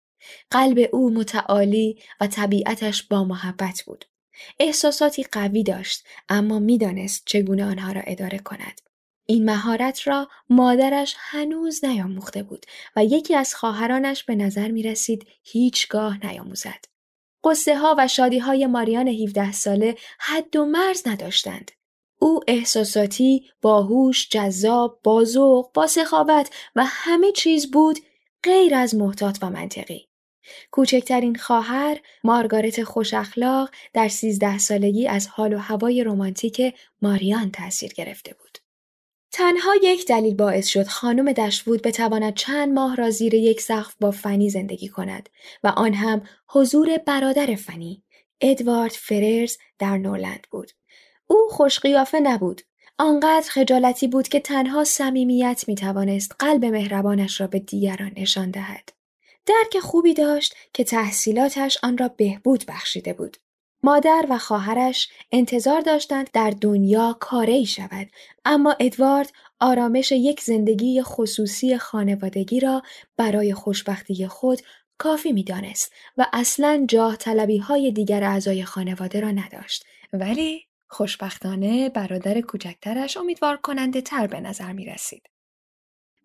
قلب 0.51 0.89
او 0.93 1.09
متعالی 1.13 1.99
و 2.21 2.27
طبیعتش 2.27 3.03
با 3.03 3.23
محبت 3.23 3.83
بود. 3.85 4.05
احساساتی 4.59 5.23
قوی 5.23 5.63
داشت 5.63 6.05
اما 6.29 6.59
می‌دانست 6.59 7.23
چگونه 7.25 7.65
آنها 7.65 7.91
را 7.91 8.01
اداره 8.01 8.39
کند. 8.39 8.81
این 9.25 9.45
مهارت 9.45 10.07
را 10.07 10.27
مادرش 10.49 11.15
هنوز 11.17 11.85
نیاموخته 11.85 12.43
بود 12.43 12.65
و 12.95 13.05
یکی 13.05 13.35
از 13.35 13.55
خواهرانش 13.55 14.23
به 14.23 14.35
نظر 14.35 14.71
می 14.71 14.83
رسید 14.83 15.27
هیچگاه 15.43 16.25
نیاموزد. 16.25 16.85
قصه 17.43 17.77
ها 17.77 17.95
و 17.97 18.07
شادی 18.07 18.39
های 18.39 18.65
ماریان 18.65 19.07
17 19.07 19.51
ساله 19.51 19.95
حد 20.19 20.55
و 20.55 20.65
مرز 20.65 21.07
نداشتند. 21.07 21.71
او 22.21 22.39
احساساتی، 22.47 23.49
باهوش، 23.61 24.29
جذاب، 24.29 24.99
بازوق، 25.03 25.73
با 25.73 25.87
سخاوت 25.87 26.49
و 26.75 26.83
همه 26.85 27.31
چیز 27.31 27.71
بود 27.71 27.99
غیر 28.43 28.75
از 28.75 28.95
محتاط 28.95 29.37
و 29.41 29.49
منطقی. 29.49 30.08
کوچکترین 30.71 31.35
خواهر 31.35 31.99
مارگارت 32.23 32.83
خوش 32.83 33.13
اخلاق 33.13 33.69
در 33.93 34.07
سیزده 34.07 34.57
سالگی 34.57 35.07
از 35.07 35.27
حال 35.27 35.53
و 35.53 35.57
هوای 35.57 36.03
رمانتیک 36.03 36.73
ماریان 37.01 37.51
تأثیر 37.51 37.93
گرفته 37.93 38.33
بود. 38.33 38.57
تنها 39.31 39.71
یک 39.83 40.05
دلیل 40.07 40.35
باعث 40.35 40.67
شد 40.67 40.87
خانم 40.87 41.31
دشوود 41.31 41.81
بتواند 41.81 42.33
چند 42.33 42.73
ماه 42.73 42.95
را 42.95 43.09
زیر 43.09 43.33
یک 43.33 43.61
سقف 43.61 43.95
با 43.99 44.11
فنی 44.11 44.49
زندگی 44.49 44.87
کند 44.87 45.29
و 45.63 45.67
آن 45.67 45.93
هم 45.93 46.21
حضور 46.47 46.97
برادر 46.97 47.55
فنی 47.55 48.03
ادوارد 48.41 48.91
فررز 48.91 49.57
در 49.79 49.97
نورلند 49.97 50.47
بود. 50.51 50.71
او 51.27 51.47
خوشقیافه 51.49 52.19
نبود. 52.19 52.61
آنقدر 52.97 53.49
خجالتی 53.49 54.07
بود 54.07 54.27
که 54.27 54.39
تنها 54.39 54.83
صمیمیت 54.83 55.63
می 55.67 55.75
توانست 55.75 56.35
قلب 56.39 56.65
مهربانش 56.65 57.41
را 57.41 57.47
به 57.47 57.59
دیگران 57.59 58.11
نشان 58.17 58.51
دهد. 58.51 58.89
درک 59.49 59.79
خوبی 59.79 60.13
داشت 60.13 60.55
که 60.73 60.83
تحصیلاتش 60.83 61.77
آن 61.83 61.97
را 61.97 62.07
بهبود 62.07 62.65
بخشیده 62.67 63.13
بود. 63.13 63.37
مادر 63.83 64.25
و 64.29 64.37
خواهرش 64.37 65.09
انتظار 65.31 65.81
داشتند 65.81 66.29
در 66.33 66.53
دنیا 66.61 67.17
کاره 67.19 67.53
ای 67.53 67.65
شود 67.65 68.07
اما 68.45 68.75
ادوارد 68.79 69.31
آرامش 69.59 70.11
یک 70.11 70.41
زندگی 70.41 71.01
خصوصی 71.01 71.77
خانوادگی 71.77 72.59
را 72.59 72.83
برای 73.17 73.53
خوشبختی 73.53 74.27
خود 74.27 74.61
کافی 74.97 75.31
می 75.31 75.43
دانست 75.43 75.93
و 76.17 76.25
اصلا 76.33 76.85
جاه 76.87 77.15
طلبی 77.15 77.57
های 77.57 77.91
دیگر 77.91 78.23
اعضای 78.23 78.65
خانواده 78.65 79.19
را 79.19 79.31
نداشت 79.31 79.85
ولی 80.13 80.65
خوشبختانه 80.87 81.89
برادر 81.89 82.41
کوچکترش 82.41 83.17
امیدوار 83.17 83.57
کننده 83.57 84.01
تر 84.01 84.27
به 84.27 84.39
نظر 84.39 84.71
می 84.71 84.85
رسید. 84.85 85.29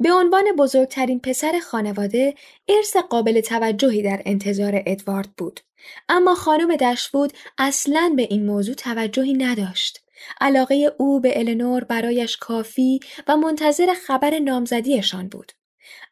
به 0.00 0.12
عنوان 0.12 0.44
بزرگترین 0.58 1.20
پسر 1.20 1.58
خانواده 1.58 2.34
ارث 2.68 2.96
قابل 2.96 3.40
توجهی 3.40 4.02
در 4.02 4.22
انتظار 4.26 4.82
ادوارد 4.86 5.30
بود. 5.36 5.60
اما 6.08 6.34
خانم 6.34 6.76
دشوود 6.76 7.32
اصلا 7.58 8.12
به 8.16 8.22
این 8.22 8.46
موضوع 8.46 8.74
توجهی 8.74 9.32
نداشت. 9.32 10.00
علاقه 10.40 10.92
او 10.98 11.20
به 11.20 11.38
النور 11.38 11.84
برایش 11.84 12.36
کافی 12.36 13.00
و 13.28 13.36
منتظر 13.36 13.94
خبر 14.06 14.38
نامزدیشان 14.38 15.28
بود. 15.28 15.52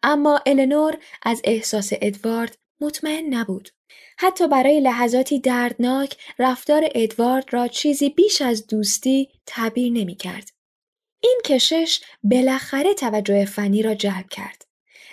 اما 0.03 0.41
النور 0.47 0.99
از 1.23 1.41
احساس 1.45 1.91
ادوارد 1.93 2.57
مطمئن 2.81 3.35
نبود. 3.35 3.69
حتی 4.19 4.49
برای 4.49 4.81
لحظاتی 4.81 5.41
دردناک 5.41 6.17
رفتار 6.39 6.89
ادوارد 6.95 7.45
را 7.51 7.69
چیزی 7.69 8.11
بیش 8.11 8.43
از 8.43 8.67
دوستی 8.67 9.29
تعبیر 9.47 9.93
نمی 9.93 10.15
کرد. 10.15 10.49
این 11.23 11.41
کشش 11.45 12.01
بالاخره 12.23 12.95
توجه 12.95 13.45
فنی 13.45 13.83
را 13.83 13.95
جلب 13.95 14.29
کرد. 14.31 14.65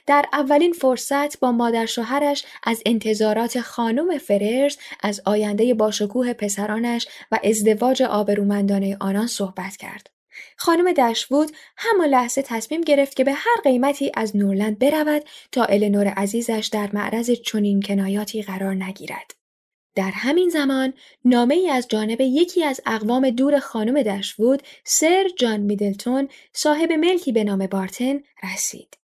در 0.08 0.26
اولین 0.34 0.74
فرصت 0.74 1.40
با 1.40 1.52
مادر 1.52 1.86
شوهرش 1.86 2.46
از 2.64 2.82
انتظارات 2.86 3.62
خانم 3.62 4.18
فررز 4.18 4.78
از 5.04 5.22
آینده 5.26 5.74
باشکوه 5.74 6.34
پسرانش 6.34 7.08
و 7.32 7.40
ازدواج 7.44 8.02
آبرومندانه 8.02 8.98
آنان 9.00 9.28
صحبت 9.28 9.78
کرد. 9.78 10.10
خانم 10.58 10.92
دشوود 10.94 11.52
همان 11.78 12.08
لحظه 12.08 12.42
تصمیم 12.42 12.82
گرفت 12.82 13.16
که 13.16 13.24
به 13.24 13.34
هر 13.34 13.62
قیمتی 13.64 14.12
از 14.14 14.36
نورلند 14.38 14.80
برود 14.80 15.24
تا 15.52 15.64
النور 15.64 16.08
عزیزش 16.08 16.70
در 16.72 16.90
معرض 16.94 17.32
چنین 17.32 17.82
کنایاتی 17.82 18.42
قرار 18.42 18.76
نگیرد. 18.76 19.39
در 20.00 20.12
همین 20.12 20.50
زمان 20.50 20.94
نامه 21.26 21.56
ای 21.56 21.70
از 21.70 21.88
جانب 21.88 22.22
یکی 22.22 22.64
از 22.64 22.82
اقوام 22.86 23.30
دور 23.30 23.60
خانم 23.60 24.04
دشوود 24.04 24.64
سر 24.84 25.30
جان 25.38 25.60
میدلتون 25.60 26.30
صاحب 26.54 26.92
ملکی 26.92 27.32
به 27.32 27.44
نام 27.44 27.68
بارتن 27.68 28.20
رسید. 28.54 28.98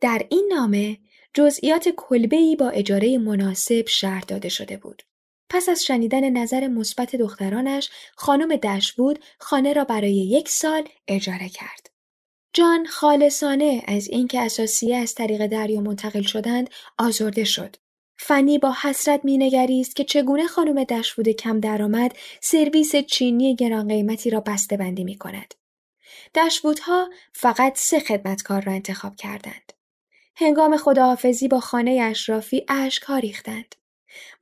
در 0.00 0.26
این 0.30 0.48
نامه 0.52 0.98
جزئیات 1.34 1.88
کلبه‌ای 1.88 2.56
با 2.56 2.68
اجاره 2.68 3.18
مناسب 3.18 3.86
شرط 3.86 4.26
داده 4.26 4.48
شده 4.48 4.76
بود. 4.76 5.02
پس 5.50 5.68
از 5.68 5.84
شنیدن 5.84 6.30
نظر 6.30 6.66
مثبت 6.66 7.16
دخترانش، 7.16 7.90
خانم 8.16 8.56
دشوود 8.56 9.18
خانه 9.38 9.72
را 9.72 9.84
برای 9.84 10.14
یک 10.14 10.48
سال 10.48 10.88
اجاره 11.08 11.48
کرد. 11.48 11.90
جان 12.52 12.86
خالصانه 12.86 13.82
از 13.86 14.08
اینکه 14.08 14.40
اساسیه 14.40 14.96
از 14.96 15.14
طریق 15.14 15.46
دریا 15.46 15.80
منتقل 15.80 16.22
شدند 16.22 16.70
آزرده 16.98 17.44
شد. 17.44 17.76
فنی 18.22 18.58
با 18.58 18.74
حسرت 18.82 19.24
مینگریست 19.24 19.96
که 19.96 20.04
چگونه 20.04 20.46
خانم 20.46 20.84
دشوود 20.84 21.28
کم 21.28 21.60
درآمد 21.60 22.16
سرویس 22.40 22.96
چینی 22.96 23.56
گران 23.56 23.88
قیمتی 23.88 24.30
را 24.30 24.40
بسته 24.40 24.76
بندی 24.76 25.04
می 25.04 25.18
کند. 25.18 25.54
دشوودها 26.34 27.10
فقط 27.32 27.78
سه 27.78 28.00
خدمتکار 28.00 28.62
را 28.62 28.72
انتخاب 28.72 29.16
کردند. 29.16 29.72
هنگام 30.36 30.76
خداحافظی 30.76 31.48
با 31.48 31.60
خانه 31.60 32.00
اشرافی 32.02 32.66
اشکها 32.68 33.18
ریختند. 33.18 33.74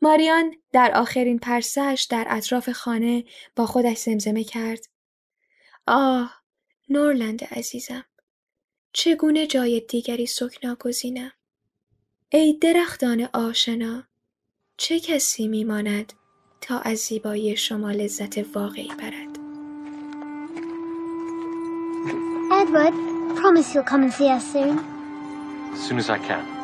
ماریان 0.02 0.54
در 0.72 0.92
آخرین 0.94 1.38
پرسش 1.38 2.06
در 2.10 2.26
اطراف 2.30 2.68
خانه 2.68 3.24
با 3.56 3.66
خودش 3.66 3.96
زمزمه 3.96 4.44
کرد. 4.44 4.88
آه، 5.86 6.42
نورلند 6.88 7.44
عزیزم. 7.44 8.04
چگونه 8.92 9.46
جای 9.46 9.80
دیگری 9.80 10.26
سکنا 10.26 10.76
گزینم؟ 10.80 11.32
ای 12.30 12.52
درختان 12.52 13.28
آشنا، 13.32 14.04
چه 14.76 15.00
کسی 15.00 15.48
میماند 15.48 16.12
تا 16.60 16.78
از 16.78 16.98
زیبایی 16.98 17.56
شما 17.56 17.90
لذت 17.90 18.56
واقعی 18.56 18.88
برد؟ 18.88 19.38
Edward, 22.50 22.94
promise 23.36 23.74
you'll 23.74 23.90
come 23.92 24.02
and 24.02 24.12
see 24.12 24.28
us 24.28 24.52
soon. 24.52 24.78
As 25.72 25.80
soon 25.88 25.98
as 25.98 26.10
I 26.10 26.18
can. 26.18 26.57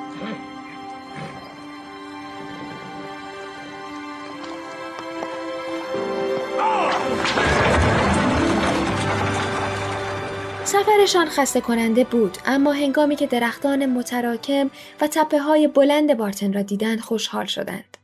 سفرشان 10.75 11.29
خسته 11.29 11.61
کننده 11.61 12.05
بود 12.05 12.39
اما 12.47 12.73
هنگامی 12.73 13.17
که 13.17 13.27
درختان 13.27 13.87
متراکم 13.87 14.71
و 15.01 15.09
تپه 15.09 15.39
های 15.39 15.69
بلند 15.69 16.17
بارتن 16.17 16.53
را 16.53 16.63
دیدند 16.63 17.01
خوشحال 17.01 17.47
شدند. 17.47 17.97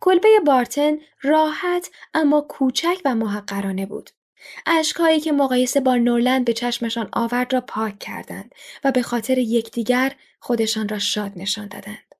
کلبه 0.00 0.28
بارتن 0.46 0.96
راحت 1.22 1.90
اما 2.14 2.40
کوچک 2.40 3.00
و 3.04 3.14
محقرانه 3.14 3.86
بود. 3.86 4.10
اشکهایی 4.66 5.20
که 5.20 5.32
مقایسه 5.32 5.80
با 5.80 5.96
نورلند 5.96 6.44
به 6.44 6.52
چشمشان 6.52 7.08
آورد 7.12 7.52
را 7.52 7.60
پاک 7.60 7.98
کردند 7.98 8.54
و 8.84 8.92
به 8.92 9.02
خاطر 9.02 9.38
یکدیگر 9.38 10.12
خودشان 10.40 10.88
را 10.88 10.98
شاد 10.98 11.32
نشان 11.36 11.68
دادند. 11.68 12.14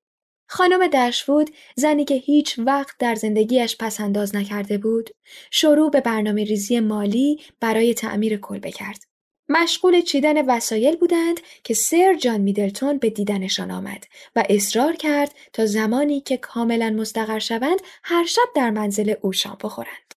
خانم 0.47 0.87
دشوود 0.87 1.49
زنی 1.75 2.05
که 2.05 2.15
هیچ 2.15 2.59
وقت 2.59 2.97
در 2.99 3.15
زندگیش 3.15 3.77
پسنداز 3.77 4.35
نکرده 4.35 4.77
بود 4.77 5.09
شروع 5.51 5.91
به 5.91 6.01
برنامه 6.01 6.43
ریزی 6.43 6.79
مالی 6.79 7.41
برای 7.59 7.93
تعمیر 7.93 8.37
کلبه 8.37 8.71
کرد. 8.71 9.12
مشغول 9.49 10.01
چیدن 10.01 10.45
وسایل 10.45 10.95
بودند 10.95 11.39
که 11.63 11.73
سر 11.73 12.13
جان 12.13 12.41
میدلتون 12.41 12.97
به 12.97 13.09
دیدنشان 13.09 13.71
آمد 13.71 14.05
و 14.35 14.43
اصرار 14.49 14.95
کرد 14.95 15.35
تا 15.53 15.65
زمانی 15.65 16.21
که 16.21 16.37
کاملا 16.37 16.89
مستقر 16.89 17.39
شوند 17.39 17.79
هر 18.03 18.25
شب 18.25 18.47
در 18.55 18.69
منزل 18.69 19.13
او 19.21 19.33
شام 19.33 19.57
بخورند. 19.63 20.13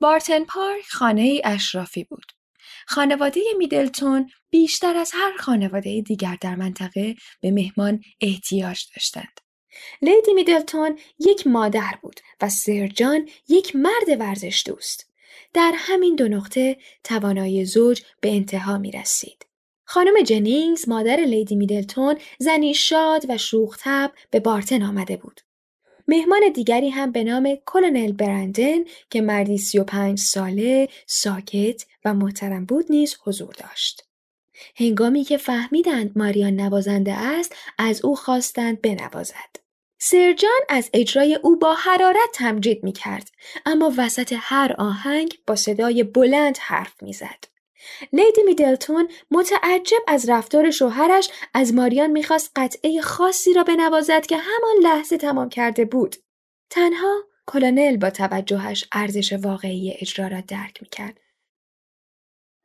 بارتن 0.00 0.44
پارک 0.44 0.84
خانه 0.88 1.40
اشرافی 1.44 2.04
بود. 2.04 2.32
خانواده 2.86 3.40
میدلتون 3.58 4.30
بیشتر 4.50 4.96
از 4.96 5.10
هر 5.14 5.36
خانواده 5.38 6.00
دیگر 6.00 6.36
در 6.40 6.54
منطقه 6.54 7.14
به 7.40 7.50
مهمان 7.50 8.00
احتیاج 8.20 8.84
داشتند. 8.96 9.40
لیدی 10.02 10.32
میدلتون 10.32 10.98
یک 11.18 11.46
مادر 11.46 11.98
بود 12.02 12.20
و 12.40 12.48
سر 12.48 12.86
جان 12.86 13.28
یک 13.48 13.76
مرد 13.76 14.20
ورزش 14.20 14.62
دوست. 14.66 15.13
در 15.52 15.72
همین 15.76 16.16
دو 16.16 16.28
نقطه 16.28 16.76
توانایی 17.04 17.64
زوج 17.64 18.02
به 18.20 18.32
انتها 18.32 18.78
می 18.78 18.90
رسید. 18.90 19.46
خانم 19.84 20.22
جنینگز 20.22 20.88
مادر 20.88 21.16
لیدی 21.16 21.56
میدلتون 21.56 22.18
زنی 22.38 22.74
شاد 22.74 23.24
و 23.28 23.38
شوختب 23.38 24.12
به 24.30 24.40
بارتن 24.40 24.82
آمده 24.82 25.16
بود. 25.16 25.40
مهمان 26.08 26.40
دیگری 26.54 26.88
هم 26.88 27.12
به 27.12 27.24
نام 27.24 27.58
کلونل 27.66 28.12
برندن 28.12 28.84
که 29.10 29.20
مردی 29.20 29.58
35 29.58 30.18
ساله، 30.18 30.88
ساکت 31.06 31.84
و 32.04 32.14
محترم 32.14 32.64
بود 32.64 32.86
نیز 32.90 33.16
حضور 33.24 33.54
داشت. 33.58 34.04
هنگامی 34.76 35.24
که 35.24 35.36
فهمیدند 35.36 36.12
ماریان 36.16 36.60
نوازنده 36.60 37.12
است، 37.12 37.56
از 37.78 38.04
او 38.04 38.16
خواستند 38.16 38.82
بنوازد. 38.82 39.63
سرجان 40.06 40.60
از 40.68 40.90
اجرای 40.92 41.34
او 41.34 41.56
با 41.56 41.74
حرارت 41.74 42.28
تمجید 42.34 42.84
می 42.84 42.92
کرد 42.92 43.30
اما 43.66 43.92
وسط 43.96 44.34
هر 44.36 44.74
آهنگ 44.78 45.38
با 45.46 45.56
صدای 45.56 46.02
بلند 46.02 46.58
حرف 46.60 47.02
می 47.02 47.12
زد. 47.12 47.44
لیدی 48.12 48.42
میدلتون 48.42 49.08
متعجب 49.30 49.98
از 50.08 50.28
رفتار 50.28 50.70
شوهرش 50.70 51.30
از 51.54 51.74
ماریان 51.74 52.10
می‌خواست 52.10 52.50
قطعه 52.56 53.00
خاصی 53.00 53.52
را 53.52 53.64
بنوازد 53.64 54.26
که 54.26 54.36
همان 54.36 54.76
لحظه 54.82 55.16
تمام 55.16 55.48
کرده 55.48 55.84
بود. 55.84 56.16
تنها 56.70 57.14
کلونل 57.46 57.96
با 57.96 58.10
توجهش 58.10 58.84
ارزش 58.92 59.32
واقعی 59.32 59.96
اجرا 60.00 60.26
را 60.26 60.40
درک 60.40 60.82
می‌کرد. 60.82 61.20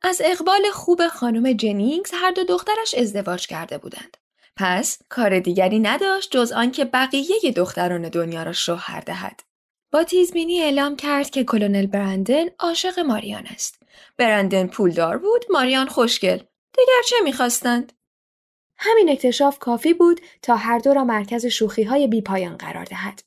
از 0.02 0.22
اقبال 0.24 0.70
خوب 0.72 1.08
خانم 1.08 1.52
جنینگز 1.52 2.10
هر 2.14 2.30
دو 2.30 2.44
دخترش 2.44 2.94
ازدواج 2.94 3.46
کرده 3.46 3.78
بودند. 3.78 4.16
پس 4.60 4.98
کار 5.08 5.38
دیگری 5.38 5.78
نداشت 5.78 6.30
جز 6.30 6.52
آنکه 6.52 6.84
بقیه 6.84 7.52
دختران 7.56 8.08
دنیا 8.08 8.42
را 8.42 8.52
شوهر 8.52 9.00
دهد. 9.00 9.42
با 9.92 10.04
تیزبینی 10.04 10.62
اعلام 10.62 10.96
کرد 10.96 11.30
که 11.30 11.44
کلونل 11.44 11.86
برندن 11.86 12.44
عاشق 12.58 12.98
ماریان 12.98 13.46
است. 13.46 13.82
برندن 14.16 14.66
پولدار 14.66 15.18
بود، 15.18 15.44
ماریان 15.50 15.86
خوشگل. 15.86 16.36
دیگر 16.76 17.02
چه 17.08 17.16
می‌خواستند؟ 17.24 17.92
همین 18.76 19.10
اکتشاف 19.10 19.58
کافی 19.58 19.94
بود 19.94 20.20
تا 20.42 20.56
هر 20.56 20.78
دو 20.78 20.94
را 20.94 21.04
مرکز 21.04 21.46
شوخی 21.46 21.82
های 21.82 22.06
بی 22.06 22.20
پایان 22.20 22.56
قرار 22.56 22.84
دهد. 22.84 23.22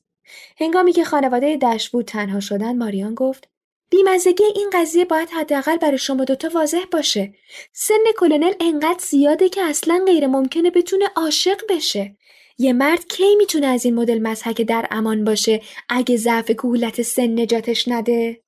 هنگامی 0.60 0.92
که 0.92 1.04
خانواده 1.04 1.58
بود 1.92 2.04
تنها 2.04 2.40
شدن 2.40 2.78
ماریان 2.78 3.14
گفت 3.14 3.48
بیمزگی 3.94 4.44
این 4.54 4.70
قضیه 4.72 5.04
باید 5.04 5.30
حداقل 5.30 5.76
برای 5.76 5.98
شما 5.98 6.24
دوتا 6.24 6.48
واضح 6.54 6.84
باشه. 6.92 7.34
سن 7.72 8.04
کلونل 8.16 8.52
انقدر 8.60 8.98
زیاده 8.98 9.48
که 9.48 9.62
اصلا 9.62 10.02
غیر 10.06 10.26
ممکنه 10.26 10.70
بتونه 10.70 11.04
عاشق 11.16 11.60
بشه. 11.68 12.16
یه 12.58 12.72
مرد 12.72 13.06
کی 13.06 13.36
می‌تونه 13.36 13.66
از 13.66 13.84
این 13.84 13.94
مدل 13.94 14.18
مسحک 14.18 14.62
در 14.62 14.86
امان 14.90 15.24
باشه 15.24 15.62
اگه 15.88 16.16
ضعف 16.16 16.50
کهولت 16.50 17.02
سن 17.02 17.40
نجاتش 17.40 17.88
نده؟ 17.88 18.40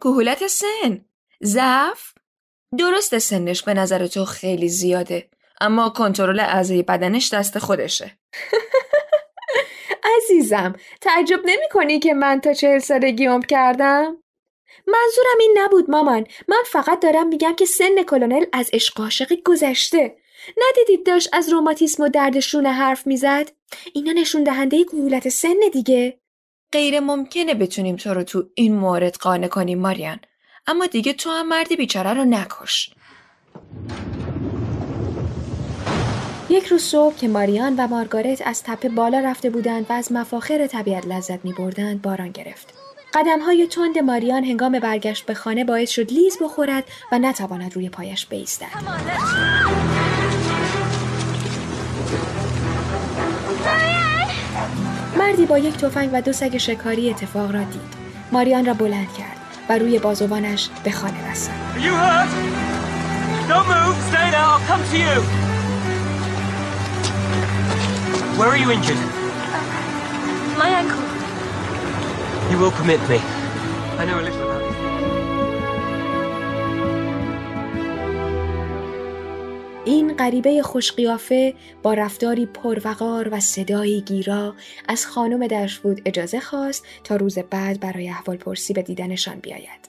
کهولت 0.00 0.46
سن؟ 0.46 1.04
ضعف؟ 1.44 2.12
درست 2.78 3.18
سنش 3.18 3.62
به 3.62 3.74
نظر 3.74 4.06
تو 4.06 4.24
خیلی 4.24 4.68
زیاده 4.68 5.28
اما 5.60 5.88
کنترل 5.90 6.40
اعضای 6.40 6.82
بدنش 6.82 7.34
دست 7.34 7.58
خودشه. 7.58 8.18
عزیزم 10.16 10.74
تعجب 11.00 11.40
نمی 11.44 11.68
کنی 11.72 11.98
که 11.98 12.14
من 12.14 12.40
تا 12.40 12.52
چهل 12.52 12.78
سالگی 12.78 13.26
عمر 13.26 13.46
کردم؟ 13.46 14.16
منظورم 14.88 15.38
این 15.40 15.58
نبود 15.58 15.90
مامان. 15.90 16.26
من 16.48 16.62
فقط 16.66 17.00
دارم 17.00 17.28
میگم 17.28 17.54
که 17.54 17.64
سن 17.64 18.02
کلونل 18.02 18.44
از 18.52 18.70
عشق 18.72 19.00
عاشقی 19.00 19.42
گذشته. 19.44 20.16
ندیدید 20.58 21.06
داشت 21.06 21.28
از 21.32 21.48
روماتیسم 21.48 22.02
و 22.02 22.08
دردشون 22.08 22.66
حرف 22.66 23.06
می‌زد؟ 23.06 23.52
اینا 23.92 24.12
نشون 24.12 24.44
دهنده 24.44 24.84
کهولت 24.84 25.28
سن 25.28 25.56
دیگه. 25.72 26.18
غیر 26.72 27.00
ممکنه 27.00 27.54
بتونیم 27.54 27.96
تو 27.96 28.14
رو 28.14 28.22
تو 28.22 28.44
این 28.54 28.74
مورد 28.74 29.16
قانع 29.16 29.48
کنیم 29.48 29.78
ماریان. 29.78 30.20
اما 30.66 30.86
دیگه 30.86 31.12
تو 31.12 31.30
هم 31.30 31.48
مردی 31.48 31.76
بیچاره 31.76 32.14
رو 32.14 32.24
نکش. 32.24 32.90
یک 36.50 36.66
روز 36.66 36.82
صبح 36.82 37.16
که 37.16 37.28
ماریان 37.28 37.74
و 37.78 37.86
مارگارت 37.86 38.42
از 38.46 38.62
تپه 38.62 38.88
بالا 38.88 39.20
رفته 39.20 39.50
بودند 39.50 39.86
و 39.88 39.92
از 39.92 40.12
مفاخر 40.12 40.66
طبیعت 40.66 41.06
لذت 41.06 41.44
می 41.44 41.52
بردند 41.52 42.02
باران 42.02 42.30
گرفت. 42.30 42.77
قدم 43.14 43.40
های 43.40 43.66
تند 43.66 43.98
ماریان 43.98 44.44
هنگام 44.44 44.78
برگشت 44.78 45.26
به 45.26 45.34
خانه 45.34 45.64
باعث 45.64 45.90
شد 45.90 46.12
لیز 46.12 46.38
بخورد 46.40 46.84
و 47.12 47.18
نتواند 47.18 47.74
روی 47.74 47.88
پایش 47.88 48.26
بیستد. 48.26 48.66
مردی 55.18 55.46
با 55.46 55.58
یک 55.58 55.76
تفنگ 55.76 56.10
و 56.12 56.22
دو 56.22 56.32
سگ 56.32 56.56
شکاری 56.56 57.10
اتفاق 57.10 57.54
را 57.54 57.62
دید. 57.62 57.98
ماریان 58.32 58.64
را 58.64 58.74
بلند 58.74 59.12
کرد 59.18 59.36
و 59.68 59.78
روی 59.78 59.98
بازوانش 59.98 60.68
به 60.84 60.90
خانه 60.90 61.30
رسید. 61.30 61.52
Where 68.38 68.50
are 68.54 68.56
you 68.56 68.70
injured? 68.70 69.02
My 70.60 70.68
ankle. 70.80 71.07
You 72.50 72.58
will 72.62 72.70
permit 72.70 73.00
me. 73.10 73.18
I 74.00 74.04
know 74.08 74.18
a 74.20 74.24
little 74.26 74.42
about 74.42 74.62
it. 74.62 74.78
این 79.84 80.16
غریبه 80.16 80.62
خوشقیافه 80.62 81.54
با 81.82 81.94
رفتاری 81.94 82.46
پروقار 82.46 83.28
و 83.32 83.40
صدایی 83.40 84.00
گیرا 84.00 84.54
از 84.88 85.06
خانم 85.06 85.46
دشفود 85.46 86.02
اجازه 86.04 86.40
خواست 86.40 86.84
تا 87.04 87.16
روز 87.16 87.38
بعد 87.38 87.80
برای 87.80 88.08
احوال 88.08 88.36
پرسی 88.36 88.72
به 88.72 88.82
دیدنشان 88.82 89.38
بیاید. 89.38 89.88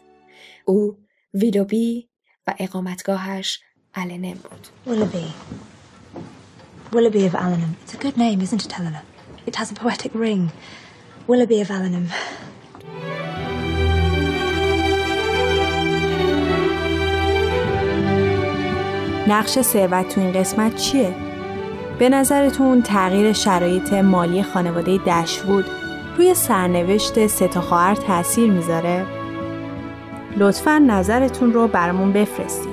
او 0.66 0.98
ویلوبی 1.34 2.10
و 2.48 2.54
اقامتگاهش 2.60 3.60
النم 3.94 4.34
بود. 4.34 4.68
ویلوبی 4.88 5.34
Willoughby 6.92 7.24
of 7.30 7.36
Allenham. 7.36 7.78
It's 7.84 7.94
a 7.94 7.98
good 7.98 8.18
name, 8.18 8.42
isn't 8.42 8.66
it, 8.66 8.72
Helena? 8.72 9.04
It 9.46 9.56
has 9.56 9.72
a 9.72 9.76
poetic 9.76 10.12
ring. 10.16 10.52
Willoughby 11.30 11.62
of 11.62 11.70
Allenham. 11.70 12.08
نقش 19.28 19.62
ثروت 19.62 20.10
تو 20.10 20.22
این 20.22 20.32
قسمت 20.32 20.76
چیه؟ 20.76 21.16
به 22.00 22.10
نظرتون 22.10 22.82
تغییر 22.82 23.34
شرایط 23.34 23.94
مالی 23.94 24.44
خانواده 24.44 24.98
دشوود 24.98 25.66
روی 26.18 26.34
سرنوشت 26.34 27.28
سه 27.28 27.48
تا 27.48 27.62
خواهر 27.62 27.96
تاثیر 27.96 28.52
می‌ذاره؟ 28.52 29.06
لطفا 30.38 30.78
نظرتون 30.78 31.54
رو 31.54 31.68
برامون 31.68 32.14
بفرستید. 32.14 32.69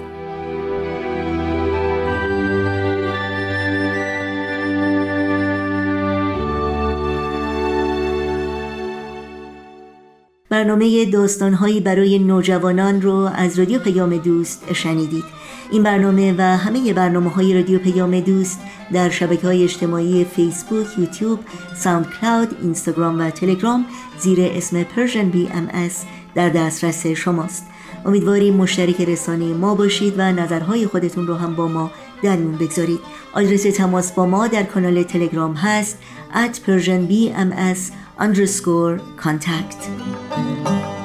برنامه 10.56 11.04
داستانهایی 11.04 11.80
برای 11.80 12.18
نوجوانان 12.18 13.02
رو 13.02 13.14
از 13.34 13.58
رادیو 13.58 13.78
پیام 13.78 14.16
دوست 14.16 14.72
شنیدید. 14.72 15.24
این 15.70 15.82
برنامه 15.82 16.34
و 16.38 16.42
همه 16.42 16.92
برنامه 16.92 17.30
های 17.30 17.54
رادیو 17.54 17.78
پیام 17.78 18.20
دوست 18.20 18.60
در 18.92 19.10
شبکه 19.10 19.46
های 19.46 19.64
اجتماعی 19.64 20.24
فیسبوک، 20.24 20.98
یوتیوب، 20.98 21.38
ساوند 21.76 22.06
کلاود، 22.20 22.56
اینستاگرام 22.62 23.20
و 23.20 23.30
تلگرام 23.30 23.84
زیر 24.18 24.38
اسم 24.40 24.82
بی 25.22 25.48
ام 25.54 25.88
در 26.34 26.48
دسترس 26.48 27.06
شماست. 27.06 27.66
امیدواریم 28.06 28.54
مشترک 28.54 29.00
رسانه 29.00 29.44
ما 29.44 29.74
باشید 29.74 30.14
و 30.18 30.32
نظرهای 30.32 30.86
خودتون 30.86 31.26
رو 31.26 31.34
هم 31.34 31.54
با 31.54 31.68
ما 31.68 31.90
در 32.22 32.36
میون 32.36 32.56
بگذارید. 32.56 33.00
آدرس 33.32 33.62
تماس 33.62 34.12
با 34.12 34.26
ما 34.26 34.46
در 34.46 34.62
کانال 34.62 35.02
تلگرام 35.02 35.54
هست 35.54 35.98
at 36.34 36.56
persianbms 36.66 38.05
underscore 38.18 39.00
contact. 39.16 39.90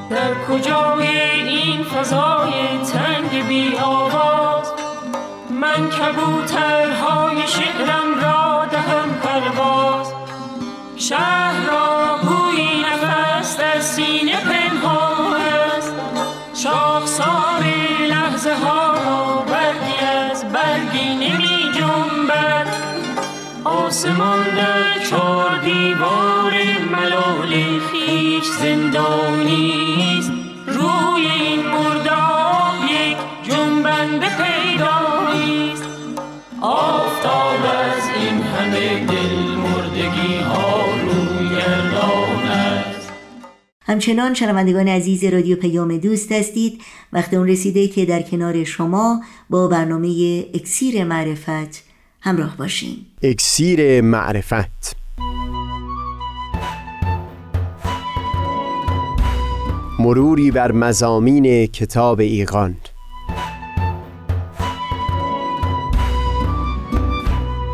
در 0.10 0.34
کجای 0.48 1.08
این 1.48 1.84
فضای 1.84 2.52
تنگ 2.94 3.48
بی 3.48 3.78
آواز 3.78 4.68
من 5.62 5.90
کبوترهای 5.90 7.48
شعرم 7.48 8.22
را 8.22 8.66
دهم 8.72 9.10
پرواز. 9.24 10.14
شهر 10.96 11.66
را 11.68 12.18
بوی 12.18 12.68
نفس 12.82 13.58
در 13.58 13.80
سینه 13.80 14.38
پنهان 14.42 15.42
است. 15.78 15.94
شاخسار 16.64 17.64
لحظه 18.10 18.54
ها 18.56 18.94
را 18.94 19.46
برگی 19.48 20.06
از 20.06 20.46
برگی 20.46 21.16
نمی 21.16 21.72
جنبد. 21.78 22.68
آسمان 23.64 24.44
در 24.56 25.04
چار 25.10 25.51
زندانیست 28.62 30.32
روی 30.68 31.26
این 31.26 31.66
مرداب 31.68 32.76
یک 32.92 33.18
جنبنده 33.44 34.28
پیداییست 34.38 35.84
آفتاب 36.62 37.66
از 37.66 38.04
این 38.20 38.42
همه 38.42 39.06
دل 39.06 39.56
مردگی 39.56 40.36
ها 40.36 40.86
روی 41.02 41.62
است. 42.52 43.12
همچنان 43.86 44.34
شنوندگان 44.34 44.88
عزیز 44.88 45.24
رادیو 45.24 45.56
پیام 45.56 45.98
دوست 45.98 46.32
هستید. 46.32 46.82
وقت 47.14 47.34
اون 47.34 47.48
رسیده 47.48 47.88
که 47.88 48.06
در 48.06 48.22
کنار 48.22 48.64
شما 48.64 49.22
با 49.50 49.68
برنامه 49.68 50.44
اکسیر 50.54 51.04
معرفت 51.04 51.84
همراه 52.22 52.58
باشیم. 52.58 53.06
اکسیر 53.24 54.02
معرفت. 54.02 55.01
مروری 60.02 60.52
بر 60.52 60.72
مزامین 60.72 61.66
کتاب 61.68 62.20
ایقان 62.20 62.76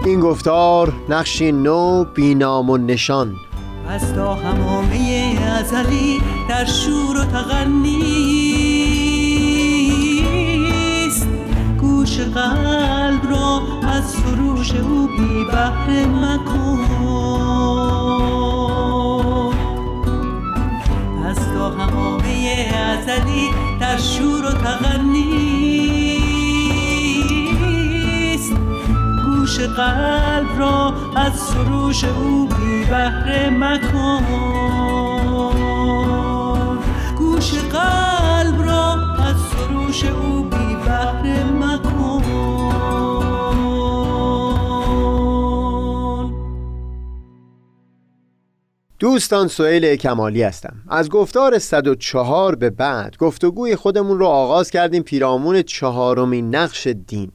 این 0.06 0.20
گفتار 0.20 0.94
نقشی 1.10 1.52
نو 1.52 2.04
بینام 2.04 2.70
و 2.70 2.78
نشان. 2.78 3.36
از 3.90 4.14
تا 4.14 4.34
همامه 4.34 5.38
ازلی 5.60 6.22
در 6.50 6.66
شور 6.66 7.18
و 7.18 7.26
تغنیست 7.26 7.68
گوش 11.82 12.20
قلب 12.20 13.30
را 13.30 13.62
از 13.84 14.04
سروش 14.04 14.76
او 14.76 15.08
بی 15.08 15.46
بحر 15.52 16.06
مکن. 16.06 17.17
ازلی 22.60 23.50
در 23.80 23.98
شور 23.98 24.46
و 24.46 24.52
تغنیست 24.52 25.78
گوش 29.26 29.60
قلب 29.60 30.60
را 30.60 30.94
از 31.16 31.34
سروش 31.40 32.04
او 32.04 32.48
بی 32.48 32.86
بهره 32.86 33.50
مکن. 33.50 34.24
گوش 37.18 37.54
قلب 37.54 38.62
را 38.62 38.94
از 39.28 39.36
سروش 39.52 40.04
او 40.04 40.44
بی 40.44 40.76
بهره 40.86 41.44
مکن. 41.44 42.57
دوستان 49.00 49.48
سئیل 49.48 49.96
کمالی 49.96 50.44
هستم. 50.44 50.76
از 50.90 51.10
گفتار 51.10 51.60
104 51.60 52.56
به 52.56 52.70
بعد 52.70 53.18
گفتگوی 53.18 53.76
خودمون 53.76 54.20
رو 54.20 54.26
آغاز 54.26 54.72
کردیم 54.72 55.04
پیرامون 55.04 55.62
چهارمین 55.62 56.56
نقش 56.56 56.88
دین. 56.88 57.32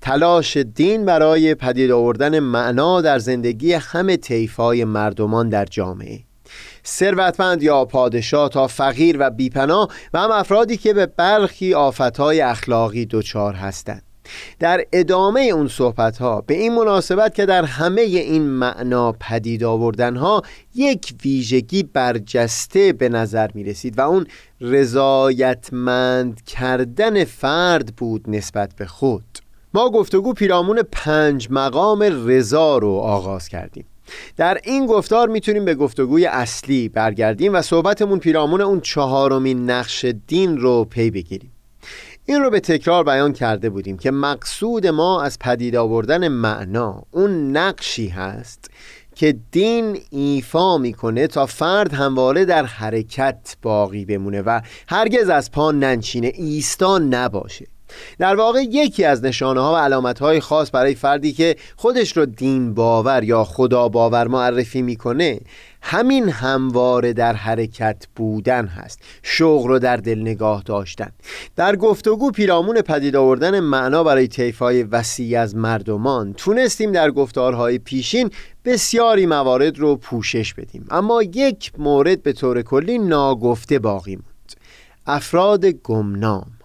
تلاش 0.00 0.56
دین 0.56 1.04
برای 1.04 1.54
پدید 1.54 1.90
آوردن 1.90 2.38
معنا 2.38 3.00
در 3.00 3.18
زندگی 3.18 3.72
همه 3.72 4.16
طیف‌های 4.16 4.84
مردمان 4.84 5.48
در 5.48 5.64
جامعه. 5.64 6.20
ثروتمند 6.86 7.62
یا 7.62 7.84
پادشاه 7.84 8.48
تا 8.48 8.66
فقیر 8.66 9.16
و 9.20 9.30
بیپناه 9.30 9.88
و 10.14 10.18
هم 10.18 10.30
افرادی 10.30 10.76
که 10.76 10.94
به 10.94 11.06
برخی 11.06 11.74
آفتهای 11.74 12.40
اخلاقی 12.40 13.06
دچار 13.10 13.54
هستند. 13.54 14.09
در 14.58 14.84
ادامه 14.92 15.40
اون 15.40 15.68
صحبت 15.68 16.18
ها 16.18 16.40
به 16.40 16.54
این 16.54 16.74
مناسبت 16.74 17.34
که 17.34 17.46
در 17.46 17.64
همه 17.64 18.00
این 18.00 18.42
معنا 18.42 19.12
پدید 19.12 19.64
آوردن 19.64 20.16
ها 20.16 20.42
یک 20.74 21.14
ویژگی 21.24 21.82
برجسته 21.82 22.92
به 22.92 23.08
نظر 23.08 23.50
می 23.54 23.64
رسید 23.64 23.98
و 23.98 24.00
اون 24.00 24.26
رضایتمند 24.60 26.44
کردن 26.44 27.24
فرد 27.24 27.96
بود 27.96 28.24
نسبت 28.28 28.74
به 28.76 28.86
خود. 28.86 29.24
ما 29.74 29.90
گفتگو 29.90 30.32
پیرامون 30.32 30.82
پنج 30.92 31.48
مقام 31.50 32.02
رضا 32.02 32.78
رو 32.78 32.90
آغاز 32.90 33.48
کردیم. 33.48 33.84
در 34.36 34.60
این 34.64 34.86
گفتار 34.86 35.28
می‌تونیم 35.28 35.64
به 35.64 35.74
گفتگوی 35.74 36.26
اصلی 36.26 36.88
برگردیم 36.88 37.54
و 37.54 37.62
صحبتمون 37.62 38.18
پیرامون 38.18 38.60
اون 38.60 38.80
چهارمین 38.80 39.70
نقش 39.70 40.04
دین 40.26 40.58
رو 40.58 40.84
پی 40.84 41.10
بگیریم. 41.10 41.52
این 42.30 42.42
رو 42.42 42.50
به 42.50 42.60
تکرار 42.60 43.04
بیان 43.04 43.32
کرده 43.32 43.70
بودیم 43.70 43.98
که 43.98 44.10
مقصود 44.10 44.86
ما 44.86 45.22
از 45.22 45.38
پدید 45.38 45.76
آوردن 45.76 46.28
معنا 46.28 47.02
اون 47.10 47.56
نقشی 47.56 48.08
هست 48.08 48.70
که 49.14 49.36
دین 49.50 49.98
ایفا 50.10 50.78
می‌کنه 50.78 51.26
تا 51.26 51.46
فرد 51.46 51.92
همواره 51.92 52.44
در 52.44 52.64
حرکت 52.64 53.56
باقی 53.62 54.04
بمونه 54.04 54.42
و 54.42 54.60
هرگز 54.88 55.28
از 55.28 55.50
پا 55.50 55.72
ننشینه 55.72 56.32
ایستا 56.34 56.98
نباشه. 56.98 57.66
در 58.18 58.36
واقع 58.36 58.62
یکی 58.62 59.04
از 59.04 59.24
نشانه 59.24 59.60
ها 59.60 59.74
و 59.74 59.76
علامت 59.76 60.18
های 60.18 60.40
خاص 60.40 60.70
برای 60.72 60.94
فردی 60.94 61.32
که 61.32 61.56
خودش 61.76 62.16
رو 62.16 62.26
دین 62.26 62.74
باور 62.74 63.24
یا 63.24 63.44
خدا 63.44 63.88
باور 63.88 64.26
معرفی 64.26 64.82
می‌کنه 64.82 65.40
همین 65.82 66.28
همواره 66.28 67.12
در 67.12 67.32
حرکت 67.32 68.06
بودن 68.16 68.66
هست 68.66 69.00
شوق 69.22 69.66
رو 69.66 69.78
در 69.78 69.96
دل 69.96 70.20
نگاه 70.20 70.62
داشتن. 70.62 71.10
در 71.56 71.76
گفتگو 71.76 72.30
پیرامون 72.30 72.80
پدید 72.80 73.16
آوردن 73.16 73.60
معنا 73.60 74.04
برای 74.04 74.28
طیفای 74.28 74.82
وسیع 74.82 75.40
از 75.40 75.56
مردمان 75.56 76.32
تونستیم 76.32 76.92
در 76.92 77.10
گفتارهای 77.10 77.78
پیشین 77.78 78.30
بسیاری 78.64 79.26
موارد 79.26 79.78
رو 79.78 79.96
پوشش 79.96 80.54
بدیم. 80.54 80.86
اما 80.90 81.22
یک 81.22 81.72
مورد 81.78 82.22
به 82.22 82.32
طور 82.32 82.62
کلی 82.62 82.98
ناگفته 82.98 83.78
باقی 83.78 84.16
موند. 84.16 84.52
افراد 85.06 85.66
گمنام. 85.66 86.59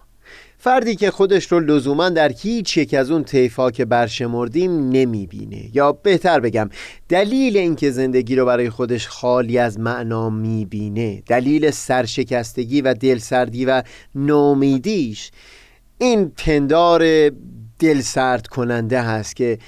فردی 0.66 0.96
که 0.96 1.10
خودش 1.10 1.52
رو 1.52 1.60
لزوما 1.60 2.08
در 2.08 2.32
هیچ 2.32 2.76
یک 2.76 2.94
از 2.94 3.10
اون 3.10 3.24
طیفا 3.24 3.70
که 3.70 3.84
برشمردیم 3.84 4.88
نمی‌بینه. 4.88 5.70
یا 5.76 5.92
بهتر 5.92 6.40
بگم 6.40 6.70
دلیل 7.08 7.56
اینکه 7.56 7.90
زندگی 7.90 8.36
رو 8.36 8.46
برای 8.46 8.70
خودش 8.70 9.08
خالی 9.08 9.58
از 9.58 9.80
معنا 9.80 10.30
می‌بینه 10.30 11.22
دلیل 11.26 11.70
سرشکستگی 11.70 12.80
و 12.80 12.94
دلسردی 12.94 13.64
و 13.64 13.82
نومیدیش 14.14 15.30
این 15.98 16.32
پندار 16.36 17.30
دلسرد 17.78 18.46
کننده 18.46 19.02
هست 19.02 19.36
که 19.36 19.58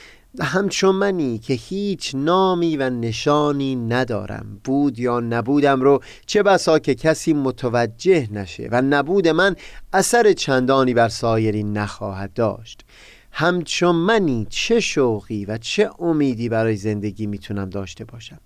همچون 0.44 0.94
منی 0.94 1.38
که 1.38 1.54
هیچ 1.54 2.14
نامی 2.14 2.76
و 2.76 2.90
نشانی 2.90 3.76
ندارم 3.76 4.60
بود 4.64 4.98
یا 4.98 5.20
نبودم 5.20 5.80
رو 5.80 6.02
چه 6.26 6.42
بسا 6.42 6.78
که 6.78 6.94
کسی 6.94 7.32
متوجه 7.32 8.28
نشه 8.32 8.68
و 8.72 8.82
نبود 8.82 9.28
من 9.28 9.56
اثر 9.92 10.32
چندانی 10.32 10.94
بر 10.94 11.08
سایرین 11.08 11.78
نخواهد 11.78 12.32
داشت. 12.32 12.84
همچون 13.32 13.94
منی 13.94 14.46
چه 14.50 14.80
شوقی 14.80 15.44
و 15.44 15.58
چه 15.58 15.90
امیدی 15.98 16.48
برای 16.48 16.76
زندگی 16.76 17.26
می‌تونم 17.26 17.70
داشته 17.70 18.04
باشم. 18.04 18.40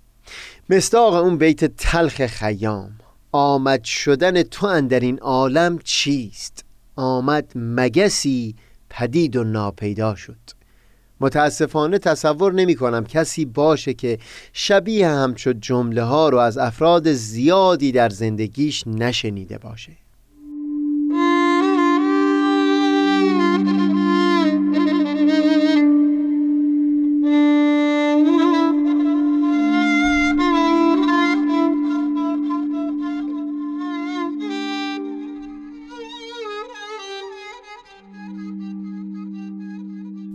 مستاق 0.71 1.15
اون 1.15 1.39
بیت 1.39 1.65
تلخ 1.65 2.27
خیام 2.27 2.99
آمد 3.33 3.85
شدن 3.85 4.43
تو 4.43 4.67
اندر 4.67 5.01
این 5.01 5.19
عالم 5.19 5.79
چیست؟ 5.79 6.65
آمد 6.97 7.53
مگسی 7.55 8.55
پدید 8.91 9.37
و 9.37 9.45
ناپیدا 9.45 10.15
شد. 10.15 10.62
متاسفانه 11.23 11.99
تصور 11.99 12.53
نمی 12.53 12.75
کنم 12.75 13.05
کسی 13.05 13.45
باشه 13.45 13.95
که 13.95 14.19
شبیه 14.53 15.09
همچو 15.09 15.53
جمله 15.53 16.03
ها 16.03 16.29
رو 16.29 16.39
از 16.39 16.59
افراد 16.59 17.13
زیادی 17.13 17.93
در 17.93 18.09
زندگیش 18.09 18.87
نشنیده 18.87 19.59
باشه. 19.59 20.02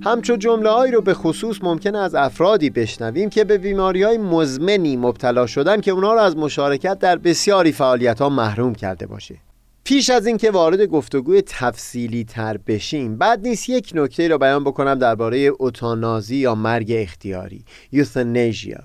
همچو 0.03 0.35
جمله 0.35 0.69
هایی 0.69 0.91
رو 0.91 1.01
به 1.01 1.13
خصوص 1.13 1.57
ممکنه 1.63 1.97
از 1.97 2.15
افرادی 2.15 2.69
بشنویم 2.69 3.29
که 3.29 3.43
به 3.43 3.57
بیماری 3.57 4.03
های 4.03 4.17
مزمنی 4.17 4.97
مبتلا 4.97 5.47
شدن 5.47 5.81
که 5.81 5.91
اونا 5.91 6.13
رو 6.13 6.19
از 6.19 6.37
مشارکت 6.37 6.99
در 6.99 7.15
بسیاری 7.15 7.71
فعالیت 7.71 8.21
ها 8.21 8.29
محروم 8.29 8.75
کرده 8.75 9.07
باشه. 9.07 9.35
پیش 9.83 10.09
از 10.09 10.27
اینکه 10.27 10.51
وارد 10.51 10.85
گفتگوی 10.85 11.41
تفصیلی 11.41 12.23
تر 12.23 12.57
بشیم 12.57 13.17
بعد 13.17 13.47
نیست 13.47 13.69
یک 13.69 13.91
نکته 13.95 14.27
رو 14.27 14.37
بیان 14.37 14.63
بکنم 14.63 14.95
درباره 14.95 15.37
اوتانازی 15.37 16.35
یا 16.35 16.55
مرگ 16.55 16.93
اختیاری 16.95 17.65
یوثنیژیا 17.91 18.83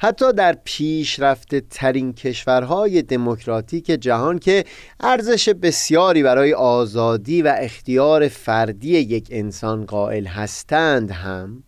حتی 0.00 0.32
در 0.32 0.56
پیشرفته 0.64 1.62
ترین 1.70 2.12
کشورهای 2.12 3.02
دموکراتیک 3.02 3.86
جهان 3.86 4.38
که 4.38 4.64
ارزش 5.00 5.48
بسیاری 5.48 6.22
برای 6.22 6.54
آزادی 6.54 7.42
و 7.42 7.54
اختیار 7.58 8.28
فردی 8.28 8.98
یک 8.98 9.28
انسان 9.30 9.84
قائل 9.84 10.26
هستند 10.26 11.10
هم 11.10 11.62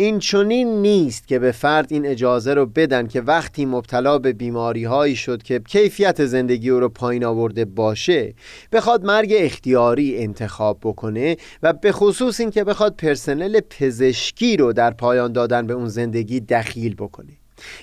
این 0.00 0.18
چونین 0.18 0.82
نیست 0.82 1.28
که 1.28 1.38
به 1.38 1.52
فرد 1.52 1.86
این 1.92 2.06
اجازه 2.06 2.54
رو 2.54 2.66
بدن 2.66 3.06
که 3.06 3.20
وقتی 3.20 3.66
مبتلا 3.66 4.18
به 4.18 4.32
بیماری 4.32 4.84
هایی 4.84 5.16
شد 5.16 5.42
که 5.42 5.58
کیفیت 5.58 6.24
زندگی 6.26 6.70
او 6.70 6.80
رو 6.80 6.88
پایین 6.88 7.24
آورده 7.24 7.64
باشه 7.64 8.34
بخواد 8.72 9.04
مرگ 9.04 9.34
اختیاری 9.36 10.18
انتخاب 10.18 10.78
بکنه 10.82 11.36
و 11.62 11.72
به 11.72 11.92
خصوص 11.92 12.40
این 12.40 12.50
که 12.50 12.64
بخواد 12.64 12.96
پرسنل 12.96 13.60
پزشکی 13.60 14.56
رو 14.56 14.72
در 14.72 14.90
پایان 14.90 15.32
دادن 15.32 15.66
به 15.66 15.74
اون 15.74 15.88
زندگی 15.88 16.40
دخیل 16.40 16.94
بکنه. 16.94 17.32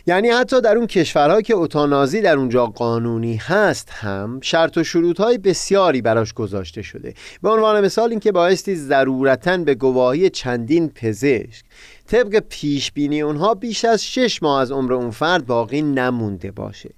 یعنی 0.07 0.29
حتی 0.29 0.61
در 0.61 0.77
اون 0.77 0.87
کشورهایی 0.87 1.43
که 1.43 1.53
اوتانازی 1.53 2.21
در 2.21 2.37
اونجا 2.37 2.65
قانونی 2.65 3.35
هست 3.35 3.89
هم 3.89 4.39
شرط 4.41 4.77
و 4.77 4.83
شروط 4.83 5.21
های 5.21 5.37
بسیاری 5.37 6.01
براش 6.01 6.33
گذاشته 6.33 6.81
شده. 6.81 7.13
به 7.41 7.49
عنوان 7.49 7.85
مثال 7.85 8.09
اینکه 8.09 8.31
بایستی 8.31 8.75
ضرورتا 8.75 9.57
به 9.57 9.75
گواهی 9.75 10.29
چندین 10.29 10.89
پزشک 10.89 11.65
طبق 12.07 12.39
پیش 12.49 12.91
بینی 12.91 13.21
اونها 13.21 13.53
بیش 13.53 13.85
از 13.85 14.05
شش 14.05 14.43
ماه 14.43 14.61
از 14.61 14.71
عمر 14.71 14.93
اون 14.93 15.11
فرد 15.11 15.45
باقی 15.45 15.81
نمونده 15.81 16.51
باشه. 16.51 16.89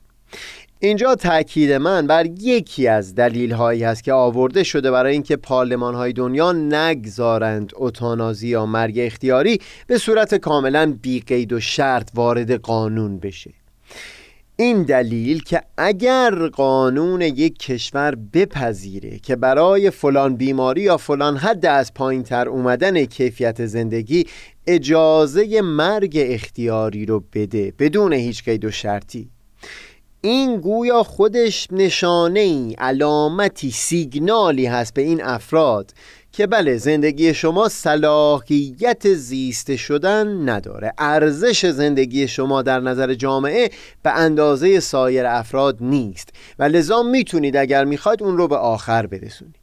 اینجا 0.80 1.16
تاکید 1.16 1.72
من 1.72 2.08
بر 2.08 2.26
یکی 2.26 2.88
از 2.88 3.16
دلیل 3.16 3.52
هایی 3.52 3.84
هست 3.84 4.04
که 4.04 4.14
آورده 4.14 4.64
شده 4.64 4.92
برای 4.92 5.14
اینکه 5.14 5.36
پارلمان 5.36 5.96
های 5.96 6.14
دنیا 6.14 6.52
نگذارند 6.52 7.72
اوتانازی 7.76 8.48
یا 8.48 8.66
مرگ 8.66 9.00
اختیاری 9.00 9.60
به 9.88 9.98
صورت 9.98 10.36
کاملا 10.36 10.98
بیقید 11.02 11.54
و 11.54 11.60
شرط 11.60 12.10
وارد 12.14 12.52
قانون 12.52 13.20
بشه. 13.20 13.54
این 14.60 14.84
دلیل 14.84 15.44
که 15.44 15.62
اگر 15.78 16.48
قانون 16.48 17.22
یک 17.22 17.60
کشور 17.60 18.16
بپذیره 18.34 19.20
که 19.20 19.36
برای 19.36 19.90
فلان 19.90 20.36
بیماری 20.36 20.82
یا 20.82 20.98
فلان 20.98 21.38
حد 21.38 21.66
از 21.66 21.94
پایین 21.94 22.24
تر 22.24 22.50
اومدن 22.50 23.06
کیفیت 23.06 23.66
زندگی 23.66 24.26
اجازه 24.68 25.62
مرگ 25.62 26.18
اختیاری 26.22 27.06
رو 27.06 27.24
بده 27.34 27.74
بدون 27.80 28.14
هیچ 28.14 28.44
قید 28.44 28.66
و 28.66 28.72
شرطی. 28.72 29.30
این 30.22 30.58
گویا 30.58 31.04
خودش 31.04 31.68
نشانه 31.72 32.40
ای 32.40 32.76
علامتی 32.78 33.72
سیگنالی 33.72 34.66
هست 34.66 34.94
به 34.94 35.02
این 35.02 35.24
افراد 35.24 35.92
که 36.32 36.48
بله 36.48 36.78
زندگی 36.78 37.34
شما 37.34 37.70
صلاحیت 37.70 39.14
زیسته 39.14 39.76
شدن 39.78 40.50
نداره. 40.50 40.94
ارزش 40.98 41.66
زندگی 41.66 42.28
شما 42.28 42.62
در 42.62 42.80
نظر 42.80 43.14
جامعه 43.14 43.70
به 44.04 44.12
اندازه 44.12 44.80
سایر 44.80 45.26
افراد 45.26 45.78
نیست. 45.82 46.30
و 46.60 46.64
لذا 46.64 47.04
می‌تونید 47.04 47.58
اگر 47.58 47.86
می‌خواید 47.86 48.24
اون 48.24 48.38
رو 48.38 48.48
به 48.48 48.58
آخر 48.58 49.08
برسونید. 49.08 49.57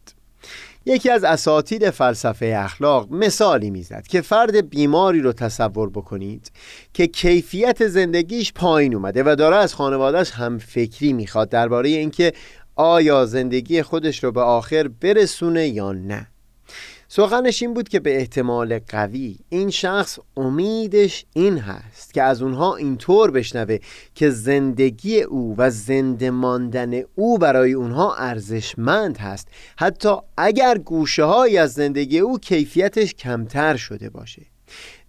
یکی 0.87 1.11
از 1.11 1.25
اساتید 1.25 1.91
فلسفه 1.91 2.55
اخلاق 2.59 3.13
مثالی 3.13 3.71
می‌زد 3.71 4.07
که 4.07 4.21
فرد 4.21 4.69
بیماری 4.71 5.21
رو 5.21 5.33
تصور 5.33 5.91
بکنید 5.91 6.53
که 6.93 7.07
کیفیت 7.07 7.87
زندگیش 7.87 8.53
پایین 8.53 8.95
اومده 8.95 9.23
و 9.27 9.35
داره 9.35 9.57
از 9.57 9.75
خانوادهش 9.75 10.31
هم 10.31 10.59
فکری 10.59 11.13
می‌خواد 11.13 11.49
درباره 11.49 11.89
اینکه 11.89 12.33
آیا 12.77 13.27
زندگی 13.27 13.83
خودش 13.83 14.25
رو 14.25 14.33
به 14.33 14.41
آخر 14.41 14.89
برسونه 14.89 15.69
یا 15.69 15.93
نه. 15.93 16.27
سخنش 17.17 17.63
این 17.63 17.75
بود 17.75 17.89
که 17.89 18.01
به 18.01 18.17
احتمال 18.17 18.79
قوی 18.79 19.37
این 19.49 19.71
شخص 19.71 20.19
امیدش 20.37 21.25
این 21.33 21.59
هست 21.59 22.15
که 22.15 22.23
از 22.23 22.43
اونها 22.43 22.77
اینطور 22.77 23.31
بشنوه 23.31 23.79
که 24.15 24.31
زندگی 24.31 25.23
او 25.23 25.55
و 25.59 25.71
زنده 25.71 26.31
ماندن 26.31 27.03
او 27.15 27.39
برای 27.39 27.73
اونها 27.73 28.15
ارزشمند 28.15 29.17
هست. 29.17 29.49
حتی 29.79 30.17
اگر 30.37 30.79
گوشه 30.79 31.25
های 31.25 31.59
از 31.59 31.73
زندگی 31.73 32.19
او 32.19 32.39
کیفیتش 32.39 33.15
کمتر 33.15 33.77
شده 33.77 34.11
باشه. 34.11 34.43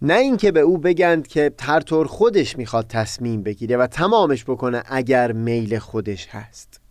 نه 0.02 0.14
اینکه 0.14 0.52
به 0.52 0.60
او 0.60 0.78
بگند 0.78 1.28
که 1.28 1.52
هر 1.62 1.80
طور 1.80 2.08
خودش 2.08 2.58
می‌خواد 2.58 2.88
تصمیم 2.88 3.44
بگیره 3.44 3.78
و 3.78 3.88
تمامش 3.88 4.44
بکنه 4.44 4.84
اگر 4.86 5.32
میل 5.32 5.80
خودش 5.80 6.28
هست. 6.28 6.85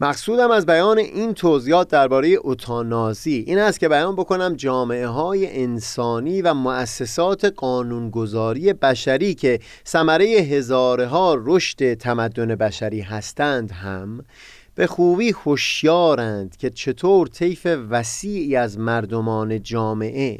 مقصودم 0.00 0.50
از 0.50 0.66
بیان 0.66 0.98
این 0.98 1.34
توضیحات 1.34 1.88
درباره 1.88 2.28
اوتانازی. 2.28 3.44
این 3.46 3.58
است 3.58 3.80
که 3.80 3.88
بیان 3.88 4.16
بکنم 4.16 4.54
جامعه 4.54 5.06
های 5.06 5.62
انسانی 5.62 6.42
و 6.42 6.54
مؤسسات 6.54 7.44
قانونگذاری 7.44 8.72
بشری 8.72 9.34
که 9.34 9.60
ثمره 9.86 10.26
هزاره 10.26 11.06
ها 11.06 11.36
رشد 11.44 11.94
تمدن 11.94 12.54
بشری 12.54 13.00
هستند 13.00 13.70
هم 13.70 14.24
به 14.74 14.86
خوبی 14.86 15.30
هوشیارند 15.30 16.56
که 16.56 16.70
چطور 16.70 17.26
طیف 17.26 17.66
وسیعی 17.90 18.56
از 18.56 18.78
مردمان 18.78 19.62
جامعه 19.62 20.38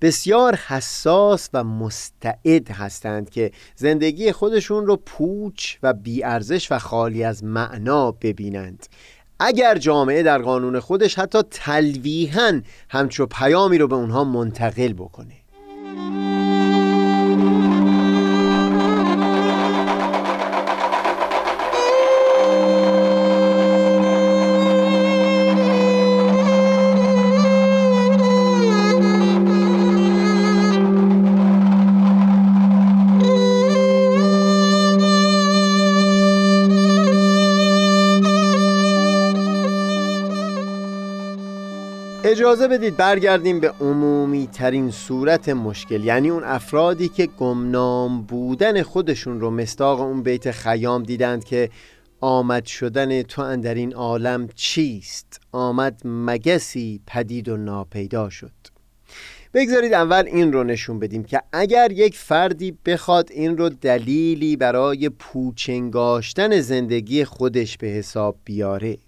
بسیار 0.00 0.54
حساس 0.54 1.48
و 1.52 1.64
مستعد 1.64 2.70
هستند 2.70 3.30
که 3.30 3.52
زندگی 3.76 4.32
خودشون 4.32 4.86
رو 4.86 4.96
پوچ 4.96 5.76
و 5.82 5.92
بیارزش 5.92 6.72
و 6.72 6.78
خالی 6.78 7.24
از 7.24 7.44
معنا 7.44 8.12
ببینند. 8.12 8.86
اگر 9.40 9.78
جامعه 9.78 10.22
در 10.22 10.38
قانون 10.38 10.80
خودش 10.80 11.18
حتی 11.18 11.42
تلویحا 11.50 12.60
همچو 12.88 13.26
پیامی 13.26 13.78
رو 13.78 13.88
به 13.88 13.94
اونها 13.94 14.24
منتقل 14.24 14.92
بکنه. 14.92 15.34
اجازه 42.36 42.68
بدید 42.68 42.96
برگردیم 42.96 43.60
به 43.60 43.70
عمومی 43.80 44.46
ترین 44.46 44.90
صورت 44.90 45.48
مشکل 45.48 46.04
یعنی 46.04 46.30
اون 46.30 46.44
افرادی 46.44 47.08
که 47.08 47.26
گمنام 47.26 48.22
بودن 48.22 48.82
خودشون 48.82 49.40
رو 49.40 49.50
مستاق 49.50 50.00
اون 50.00 50.22
بیت 50.22 50.50
خیام 50.50 51.02
دیدند 51.02 51.44
که 51.44 51.70
آمد 52.20 52.64
شدن 52.64 53.22
تو 53.22 53.42
اندر 53.42 53.74
این 53.74 53.94
عالم 53.94 54.48
چیست؟ 54.54 55.40
آمد 55.52 56.00
مگسی 56.04 57.00
پدید 57.06 57.48
و 57.48 57.56
ناپیدا 57.56 58.30
شد. 58.30 58.52
بگذارید 59.54 59.92
اول 59.92 60.24
این 60.26 60.52
رو 60.52 60.64
نشون 60.64 60.98
بدیم 60.98 61.24
که 61.24 61.42
اگر 61.52 61.92
یک 61.92 62.16
فردی 62.16 62.78
بخواد 62.86 63.28
این 63.32 63.58
رو 63.58 63.68
دلیلی 63.68 64.56
برای 64.56 65.08
پوچنگاشتن 65.08 66.60
زندگی 66.60 67.24
خودش 67.24 67.78
به 67.78 67.86
حساب 67.86 68.36
بیاره 68.44 68.98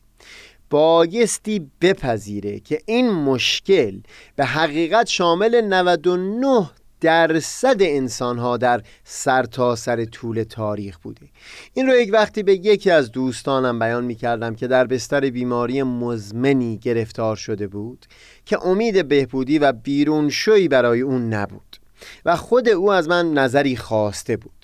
بایستی 0.70 1.70
بپذیره 1.80 2.60
که 2.60 2.80
این 2.86 3.10
مشکل 3.10 4.00
به 4.36 4.44
حقیقت 4.44 5.06
شامل 5.06 5.60
99 5.60 6.70
درصد 7.00 7.76
انسان 7.80 8.38
ها 8.38 8.56
در 8.56 8.82
سرتاسر 9.04 9.96
سر 9.96 10.04
طول 10.04 10.42
تاریخ 10.42 10.98
بوده. 10.98 11.28
این 11.74 11.86
رو 11.86 11.94
یک 11.94 12.10
وقتی 12.12 12.42
به 12.42 12.54
یکی 12.54 12.90
از 12.90 13.12
دوستانم 13.12 13.78
بیان 13.78 14.04
می 14.04 14.14
کردم 14.14 14.54
که 14.54 14.66
در 14.66 14.86
بستر 14.86 15.20
بیماری 15.20 15.82
مزمنی 15.82 16.78
گرفتار 16.78 17.36
شده 17.36 17.66
بود 17.66 18.06
که 18.46 18.66
امید 18.66 19.08
بهبودی 19.08 19.58
و 19.58 19.72
بیرون 19.72 20.30
شوی 20.30 20.68
برای 20.68 21.00
اون 21.00 21.34
نبود 21.34 21.76
و 22.24 22.36
خود 22.36 22.68
او 22.68 22.92
از 22.92 23.08
من 23.08 23.32
نظری 23.32 23.76
خواسته 23.76 24.36
بود. 24.36 24.57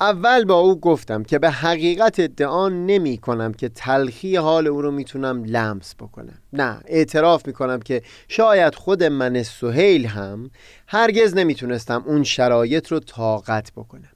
اول 0.00 0.44
با 0.44 0.54
او 0.54 0.80
گفتم 0.80 1.22
که 1.22 1.38
به 1.38 1.50
حقیقت 1.50 2.20
ادعا 2.20 2.68
نمی 2.68 3.18
کنم 3.18 3.52
که 3.52 3.68
تلخی 3.68 4.36
حال 4.36 4.66
او 4.66 4.82
رو 4.82 4.90
می‌تونم 4.90 5.44
لمس 5.44 5.94
بکنم. 5.94 6.38
نه 6.52 6.80
اعتراف 6.86 7.46
می 7.46 7.52
کنم 7.52 7.80
که 7.80 8.02
شاید 8.28 8.74
خود 8.74 9.04
من 9.04 9.42
سهیل 9.42 10.06
هم 10.06 10.50
هرگز 10.86 11.34
نمی‌تونستم 11.34 12.04
اون 12.06 12.22
شرایط 12.22 12.92
رو 12.92 13.00
طاقت 13.00 13.72
بکنم. 13.76 14.15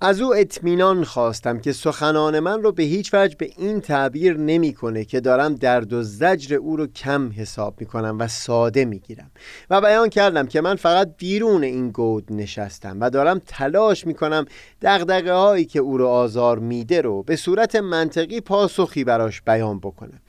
از 0.00 0.20
او 0.20 0.34
اطمینان 0.34 1.04
خواستم 1.04 1.58
که 1.58 1.72
سخنان 1.72 2.40
من 2.40 2.62
رو 2.62 2.72
به 2.72 2.82
هیچ 2.82 3.14
وجه 3.14 3.36
به 3.36 3.50
این 3.58 3.80
تعبیر 3.80 4.36
نمی‌کنه 4.36 5.04
که 5.04 5.20
دارم 5.20 5.54
درد 5.54 5.92
و 5.92 6.02
زجر 6.02 6.56
او 6.56 6.76
رو 6.76 6.86
کم 6.86 7.30
حساب 7.36 7.80
می‌کنم 7.80 8.16
و 8.18 8.28
ساده 8.28 8.84
می‌گیرم 8.84 9.30
و 9.70 9.80
بیان 9.80 10.08
کردم 10.08 10.46
که 10.46 10.60
من 10.60 10.76
فقط 10.76 11.16
بیرون 11.16 11.64
این 11.64 11.90
گود 11.90 12.26
نشستم 12.30 13.00
و 13.00 13.10
دارم 13.10 13.40
تلاش 13.46 14.06
می‌کنم 14.06 14.44
دقدقه 14.82 15.32
هایی 15.32 15.64
که 15.64 15.78
او 15.78 15.98
رو 15.98 16.06
آزار 16.06 16.58
میده 16.58 17.00
رو 17.00 17.22
به 17.22 17.36
صورت 17.36 17.76
منطقی 17.76 18.40
پاسخی 18.40 19.04
براش 19.04 19.42
بیان 19.42 19.78
بکنم. 19.78 20.20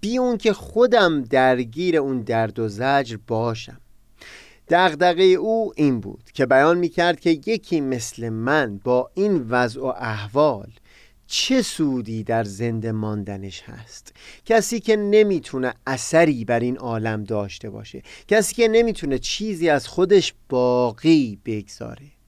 بی 0.00 0.18
اون 0.18 0.36
که 0.36 0.52
خودم 0.52 1.22
درگیر 1.22 1.96
اون 1.96 2.20
درد 2.20 2.58
و 2.58 2.68
زجر 2.68 3.16
باشم. 3.26 3.79
دغدغه 4.70 5.22
او 5.22 5.72
این 5.76 6.00
بود 6.00 6.30
که 6.34 6.46
بیان 6.46 6.78
می 6.78 6.88
کرد 6.88 7.20
که 7.20 7.30
یکی 7.30 7.80
مثل 7.80 8.28
من 8.28 8.80
با 8.84 9.10
این 9.14 9.46
وضع 9.48 9.80
و 9.80 9.84
احوال 9.84 10.70
چه 11.26 11.62
سودی 11.62 12.24
در 12.24 12.44
زنده 12.44 12.92
ماندنش 12.92 13.62
هست. 13.62 14.12
کسی 14.44 14.80
که 14.80 14.96
نمی‌تونه 14.96 15.74
اثری 15.86 16.44
بر 16.44 16.60
این 16.60 16.76
عالم 16.76 17.24
داشته 17.24 17.70
باشه. 17.70 18.02
کسی 18.28 18.54
که 18.54 18.68
نمی‌تونه 18.68 19.18
چیزی 19.18 19.68
از 19.68 19.88
خودش 19.88 20.34
باقی 20.48 21.38
بگذاره. 21.44 22.19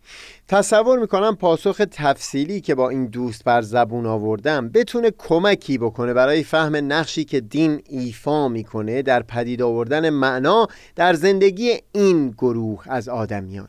تصور 0.48 0.98
می‌کنم 0.98 1.36
پاسخ 1.36 1.82
تفصیلی 1.90 2.60
که 2.60 2.74
با 2.74 2.88
این 2.88 3.06
دوست 3.06 3.44
بر 3.44 3.62
زبون 3.62 4.06
آوردم 4.06 4.68
بتونه 4.68 5.10
کمکی 5.18 5.78
بکنه 5.78 6.14
برای 6.14 6.42
فهم 6.42 6.76
نقشی 6.76 7.24
که 7.24 7.40
دین 7.40 7.82
ایفا 7.88 8.48
می‌کنه 8.48 9.02
در 9.02 9.22
پدید 9.22 9.62
آوردن 9.62 10.10
معنا 10.10 10.66
در 10.96 11.14
زندگی 11.14 11.78
این 11.92 12.30
گروه 12.30 12.84
از 12.86 13.08
آدمیان. 13.08 13.68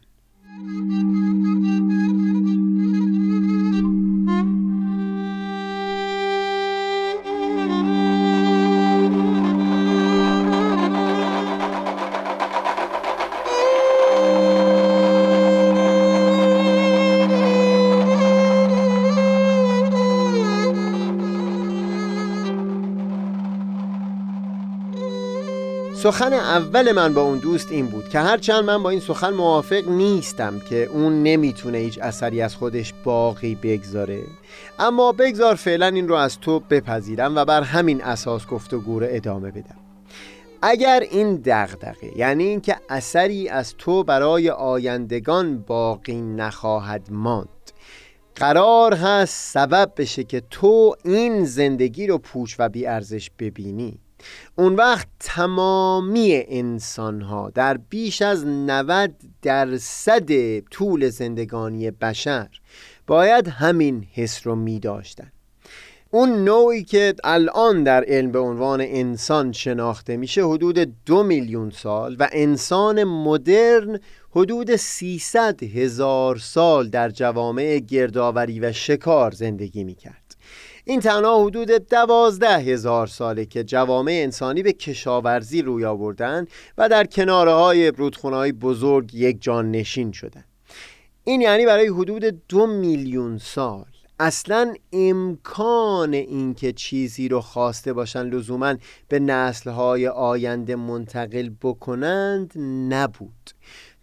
سخن 26.04 26.34
اول 26.34 26.91
من 26.91 27.14
با 27.14 27.22
اون 27.22 27.38
دوست 27.38 27.72
این 27.72 27.88
بود 27.88 28.10
که 28.10 28.20
هرچند 28.20 28.64
من 28.64 28.84
با 28.84 28.89
این 28.89 28.99
سخن 28.99 29.30
موافق 29.30 29.88
نیستم 29.88 30.60
که 30.60 30.84
اون 30.84 31.24
نمی‌تونه 31.24 31.78
هیچ 31.78 31.99
اثری 32.01 32.41
از 32.41 32.56
خودش 32.56 32.93
باقی 33.04 33.56
بگذاره. 33.56 34.24
اما 34.80 35.12
بگذار 35.12 35.56
فعلا 35.56 35.88
این 35.88 36.08
رو 36.08 36.16
از 36.16 36.39
تو 36.39 36.60
بپذیرم 36.60 37.36
و 37.36 37.45
بر 37.45 37.62
همین 37.62 38.04
اساس 38.04 38.47
گفتگو 38.47 38.99
رو 38.99 39.06
ادامه 39.10 39.51
بدم. 39.51 39.78
اگر 40.62 41.04
این 41.12 41.36
دغدغه 41.45 42.18
یعنی 42.18 42.43
اینکه 42.43 42.76
اثری 42.89 43.49
از 43.49 43.76
تو 43.78 44.04
برای 44.04 44.49
آیندگان 44.49 45.58
باقی 45.58 46.22
نخواهد 46.22 47.08
ماند 47.12 47.72
قرار 48.36 48.93
هست 48.93 49.54
سبب 49.54 49.91
بشه 49.97 50.24
که 50.24 50.41
تو 50.49 50.95
این 51.06 51.45
زندگی 51.45 52.08
رو 52.08 52.18
پوچ 52.18 52.56
و 52.60 52.70
بیارزش 52.70 53.32
ببینی. 53.39 54.03
اون 54.55 54.76
وقت 54.76 55.07
تمامی 55.19 56.43
انسان 56.47 57.21
ها 57.21 57.49
در 57.49 57.78
بیش 57.78 58.21
از 58.21 58.45
90 58.45 59.11
درصد 59.41 60.59
طول 60.59 61.09
زندگانی 61.09 61.91
بشر 61.91 62.47
باید 63.07 63.47
همین 63.47 64.07
حس 64.13 64.47
رو 64.47 64.55
می 64.55 64.80
داشتن. 64.80 65.32
اون 66.11 66.43
نوعی 66.43 66.84
که 66.84 67.15
الان 67.24 67.84
در 67.84 68.03
علم 68.07 68.32
به 68.32 68.39
عنوان 68.39 68.82
انسان 68.82 69.51
شناخته 69.51 70.17
میشه 70.17 70.45
حدود 70.45 71.05
دو 71.05 71.24
میلیون 71.24 71.69
سال 71.69 72.15
و 72.19 72.30
انسان 72.32 73.03
مدرن 73.03 73.99
حدود 74.32 74.76
300 74.76 75.63
هزار 75.63 76.38
سال 76.38 76.89
در 76.89 77.09
جوامع 77.09 77.80
گردآوری 77.80 78.59
و 78.59 78.71
شکار 78.71 79.32
زندگی 79.32 79.84
می‌کرد. 79.84 80.22
این 80.86 81.00
تنها 81.00 81.46
حدود 81.46 81.72
دوازده 81.72 82.58
هزار 82.58 83.08
ساله 83.08 83.46
که 83.46 83.64
جوامع 83.64 84.12
انسانی 84.12 84.64
به 84.64 84.74
کشاورزی 84.74 85.62
روی 85.62 85.86
آوردن 85.86 86.48
و 86.78 86.90
در 86.90 87.06
کناره 87.06 87.54
های 87.54 87.92
رودخونه 87.92 88.52
بزرگ 88.52 89.16
یک 89.16 89.42
جان 89.42 89.72
نشین 89.72 90.12
شدن. 90.12 90.44
این 91.24 91.42
یعنی 91.42 91.66
برای 91.66 91.88
حدود 91.88 92.24
دو 92.48 92.68
میلیون 92.68 93.38
سال. 93.38 93.86
اصلا 94.20 94.74
امکان 94.94 96.14
اینکه 96.14 96.74
چیزی 96.74 97.28
رو 97.28 97.42
خواسته 97.42 97.94
باشن 97.94 98.24
لزوما 98.24 98.76
به 99.08 99.20
نسلهای 99.20 100.08
آینده 100.08 100.76
منتقل 100.76 101.50
بکنند 101.62 102.54
نبود. 102.94 103.52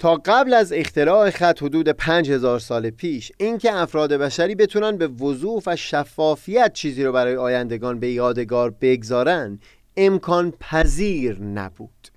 تا 0.00 0.14
قبل 0.24 0.54
از 0.54 0.72
اختراع 0.72 1.30
خط 1.30 1.62
حدود 1.62 1.88
5000 1.88 2.58
سال 2.58 2.90
پیش 2.90 3.32
اینکه 3.38 3.74
افراد 3.74 4.12
بشری 4.12 4.54
بتونن 4.54 4.96
به 4.96 5.06
وضوح 5.06 5.62
و 5.66 5.76
شفافیت 5.76 6.72
چیزی 6.72 7.04
رو 7.04 7.12
برای 7.12 7.36
آیندگان 7.36 8.00
به 8.00 8.10
یادگار 8.10 8.74
بگذارن 8.80 9.58
امکان 9.96 10.50
پذیر 10.60 11.42
نبود. 11.42 12.08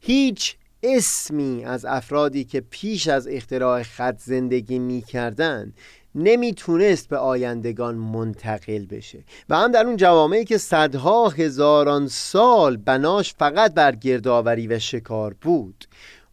هیچ 0.00 0.56
اسمی 0.82 1.64
از 1.64 1.84
افرادی 1.84 2.44
که 2.44 2.60
پیش 2.60 3.08
از 3.08 3.28
اختراع 3.28 3.82
خط 3.82 4.18
زندگی 4.18 4.78
می 4.78 5.02
کردن 5.02 5.72
نمی‌تونست 6.14 7.08
به 7.08 7.16
آیندگان 7.16 7.94
منتقل 7.94 8.86
بشه. 8.86 9.24
و 9.48 9.56
هم 9.56 9.72
در 9.72 9.86
اون 9.86 9.96
جوامعی 9.96 10.44
که 10.44 10.58
صدها 10.58 11.28
هزاران 11.28 12.08
سال 12.08 12.76
بناش 12.76 13.34
فقط 13.34 13.74
بر 13.74 13.94
گردآوری 13.94 14.66
و 14.66 14.78
شکار 14.78 15.34
بود. 15.40 15.84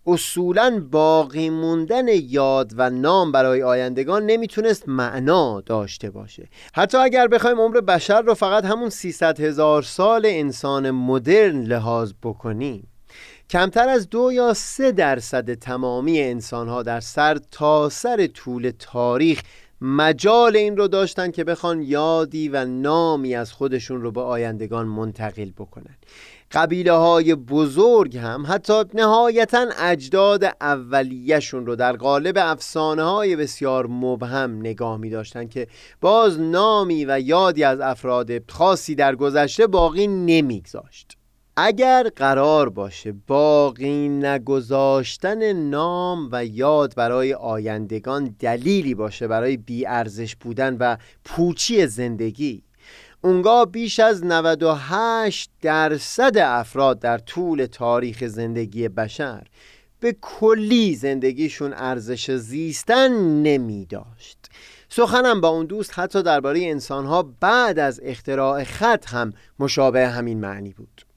اصولا 0.08 0.88
باقی 0.92 1.50
موندن 1.50 2.08
یاد 2.08 2.72
و 2.76 2.90
نام 2.90 3.32
برای 3.32 3.64
آیندگان 3.64 4.26
نمی‌تونست 4.26 4.90
معنا 4.90 5.62
داشته 5.62 6.10
باشه. 6.10 6.50
حتی 6.74 6.98
اگر 6.98 7.28
بخوایم 7.28 7.60
عمر 7.60 7.82
بشر 7.82 8.22
رو 8.22 8.34
فقط 8.34 8.66
همون 8.66 8.90
300 8.90 9.40
هزار 9.40 9.82
سال 9.84 10.26
انسان 10.26 10.92
مدرن 10.92 11.64
لحاظ 11.64 12.14
بکنیم 12.24 12.88
کمتر 13.50 13.90
از 13.90 14.10
دو 14.10 14.32
یا 14.32 14.54
سه 14.54 14.92
درصد 14.92 15.54
تمامی 15.54 16.22
انسان 16.22 16.68
ها 16.68 16.84
در 16.84 17.00
سر 17.00 17.38
تا 17.52 17.90
سر 17.90 18.28
طول 18.28 18.72
تاریخ 18.80 19.42
مجال 19.82 20.58
این 20.58 20.78
رو 20.78 20.88
داشتن 20.88 21.32
که 21.32 21.44
بخوان 21.44 21.82
یادی 21.82 22.50
و 22.50 22.66
نامی 22.66 23.36
از 23.36 23.52
خودشون 23.52 24.02
رو 24.02 24.12
به 24.12 24.22
آیندگان 24.22 24.88
منتقل 24.88 25.52
بکنن. 25.52 25.98
قبیله 26.52 26.92
های 26.92 27.36
بزرگ 27.36 28.18
هم 28.18 28.46
حتی 28.48 28.84
نهایتا 28.94 29.66
اجداد 29.80 30.44
اولیهشون 30.62 31.66
رو 31.66 31.76
در 31.76 31.96
قالب 31.96 32.38
افسانه 32.38 33.04
های 33.04 33.36
بسیار 33.36 33.88
مبهم 33.88 34.60
نگاه 34.60 34.98
می 34.98 35.10
داشتن 35.10 35.48
که 35.48 35.68
باز 36.02 36.40
نامی 36.40 37.06
و 37.06 37.20
یادی 37.20 37.64
از 37.64 37.80
افراد 37.80 38.52
خاصی 38.52 38.96
در 38.96 39.16
گذشته 39.16 39.68
باقی 39.68 40.08
نمیگذاشت. 40.08 41.21
اگر 41.56 42.12
قرار 42.16 42.70
باشه 42.70 43.12
باقی 43.28 44.10
نگذاشتن 44.10 45.54
نام 45.54 46.30
و 46.32 46.46
یاد 46.46 46.96
برای 46.96 47.34
آیندگان 47.34 48.36
دلیلی 48.40 48.96
باشه 48.96 49.28
برای 49.28 49.58
بیارزش 49.58 50.36
بودن 50.36 50.78
و 50.80 50.98
پوچی 51.26 51.88
زندگی 51.88 52.64
اونگاه 53.22 53.66
بیش 53.66 54.00
از 54.00 54.26
98 54.26 55.52
درصد 55.62 56.38
افراد 56.38 57.00
در 57.00 57.18
طول 57.18 57.66
تاریخ 57.66 58.24
زندگی 58.28 58.90
بشر 58.90 59.48
به 60.00 60.16
کلی 60.22 60.96
زندگیشون 60.96 61.74
ارزش 61.74 62.32
زیستن 62.32 63.12
نمی 63.42 63.86
داشت. 63.86 64.38
سخنم 64.90 65.42
با 65.42 65.48
اون 65.48 65.66
دوست 65.66 66.00
حتی 66.00 66.24
درباره 66.24 66.60
انسانها 66.64 67.34
بعد 67.40 67.80
از 67.80 68.00
اختراع 68.04 68.64
خط 68.64 69.10
هم 69.10 69.34
مشابه 69.60 70.08
همین 70.08 70.40
معنی 70.40 70.74
بود. 70.74 71.11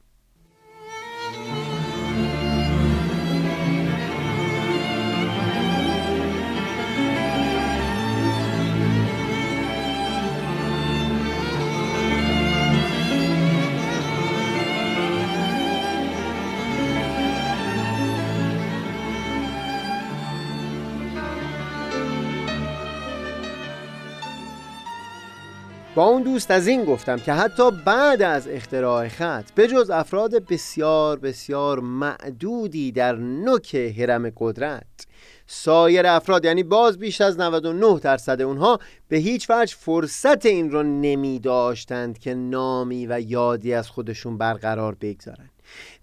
با 25.95 26.05
اون 26.05 26.23
دوست 26.23 26.51
از 26.51 26.67
این 26.67 26.85
گفتم 26.85 27.17
که 27.17 27.33
حتی 27.33 27.71
بعد 27.71 28.23
از 28.23 28.49
اختراع 28.49 29.09
خط 29.09 29.51
به 29.55 29.69
جز 29.69 29.91
افراد 29.91 30.47
بسیار 30.47 31.19
بسیار 31.19 31.81
معدودی 31.81 32.93
در 32.93 33.17
نوک 33.17 33.75
حرم 33.75 34.33
قدرت. 34.37 35.07
سایر 35.47 36.07
افراد 36.07 36.45
یعنی 36.45 36.63
باز 36.63 36.99
بیش 36.99 37.21
از 37.21 37.41
99 37.41 37.99
درصد 37.99 38.41
اونها 38.41 38.79
به 39.09 39.17
هیچ 39.17 39.51
وجه 39.51 39.77
فرصت 39.77 40.47
این 40.47 40.71
رو 40.71 40.83
نمی 40.83 41.39
داشتند 41.39 42.19
که 42.19 42.35
نامی 42.35 43.07
و 43.07 43.21
یادی 43.21 43.75
از 43.75 43.89
خودشون 43.89 44.39
برقرار 44.39 44.97
بگذارند 45.01 45.51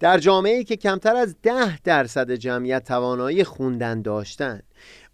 در 0.00 0.18
جامعه 0.18 0.64
که 0.64 0.76
کمتر 0.76 1.16
از 1.16 1.36
ده 1.42 1.78
درصد 1.78 2.30
جمعیت 2.30 2.84
توانایی 2.84 3.44
خوندن 3.44 4.02
داشتند 4.02 4.62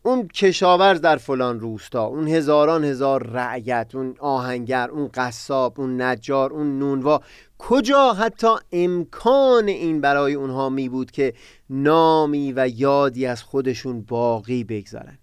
اون 0.03 0.29
کشاورز 0.29 1.01
در 1.01 1.17
فلان 1.17 1.61
روستا 1.61 2.05
اون 2.05 2.29
هزاران 2.29 2.85
هزار 2.85 3.27
رعیت 3.27 3.91
اون 3.95 4.15
آهنگر 4.19 4.91
اون 4.91 5.11
قصاب 5.15 5.81
اون 5.81 6.03
نجار 6.03 6.53
اون 6.53 6.79
نونوا. 6.79 7.21
کجا 7.59 8.13
حتی 8.13 8.55
امکان 8.73 9.69
این 9.69 10.01
برای 10.01 10.35
اونها 10.35 10.69
می 10.69 10.89
بود 10.89 11.11
که 11.11 11.35
نامی 11.71 12.53
و 12.57 12.69
یادی 12.69 13.27
از 13.27 13.43
خودشون 13.43 14.03
باقی 14.03 14.65
بگذارن؟ 14.65 15.19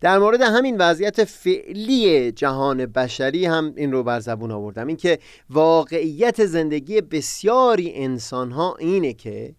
در 0.00 0.18
مورد 0.18 0.42
همین 0.42 0.76
وضعیت 0.78 1.24
فعلی 1.24 2.32
جهان 2.32 2.86
بشری 2.86 3.46
هم 3.46 3.72
این 3.76 3.92
رو 3.92 4.02
بر 4.02 4.20
زبون 4.20 4.50
آوردم. 4.50 4.86
اینکه 4.86 5.18
واقعیت 5.50 6.44
زندگی 6.44 7.00
بسیاری 7.00 7.92
انسان 7.94 8.50
ها 8.50 8.76
اینه 8.78 9.12
که 9.12 9.54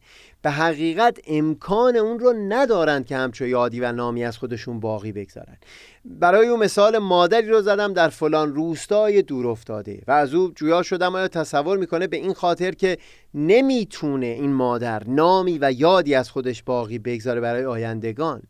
به 0.45 0.51
حقیقت 0.51 1.19
امکان 1.27 1.95
اون 1.95 2.19
رو 2.19 2.33
ندارند 2.33 3.05
که 3.05 3.17
همچو 3.17 3.47
یادی 3.47 3.79
و 3.79 3.91
نامی 3.91 4.23
از 4.23 4.37
خودشون 4.37 4.79
باقی 4.79 5.11
بگذارن. 5.11 5.57
برای 6.05 6.47
اون 6.47 6.59
مثال 6.59 6.97
مادری 6.97 7.49
رو 7.49 7.61
زدم 7.61 7.93
در 7.93 8.09
فلان 8.09 8.55
روستای 8.55 9.21
دور 9.21 9.47
افتاده 9.47 10.01
و 10.07 10.11
از 10.11 10.33
او 10.33 10.51
جویا 10.55 10.83
شدم 10.83 11.15
آیا 11.15 11.27
تصور 11.27 11.77
می‌کنه 11.77 12.07
به 12.07 12.17
این 12.17 12.33
خاطر 12.33 12.71
که 12.71 12.97
نمی‌تونه 13.33 14.25
این 14.25 14.53
مادر 14.53 15.03
نامی 15.07 15.57
و 15.61 15.71
یادی 15.71 16.15
از 16.15 16.29
خودش 16.29 16.63
باقی 16.63 16.99
بگذاره 16.99 17.41
برای 17.41 17.65
آیندگان. 17.65 18.41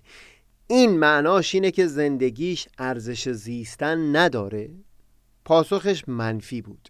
این 0.67 0.97
معناش 0.97 1.55
اینه 1.55 1.71
که 1.71 1.87
زندگیش 1.87 2.67
ارزش 2.77 3.29
زیستن 3.29 4.15
نداره. 4.15 4.69
پاسخش 5.45 6.03
منفی 6.07 6.61
بود. 6.61 6.89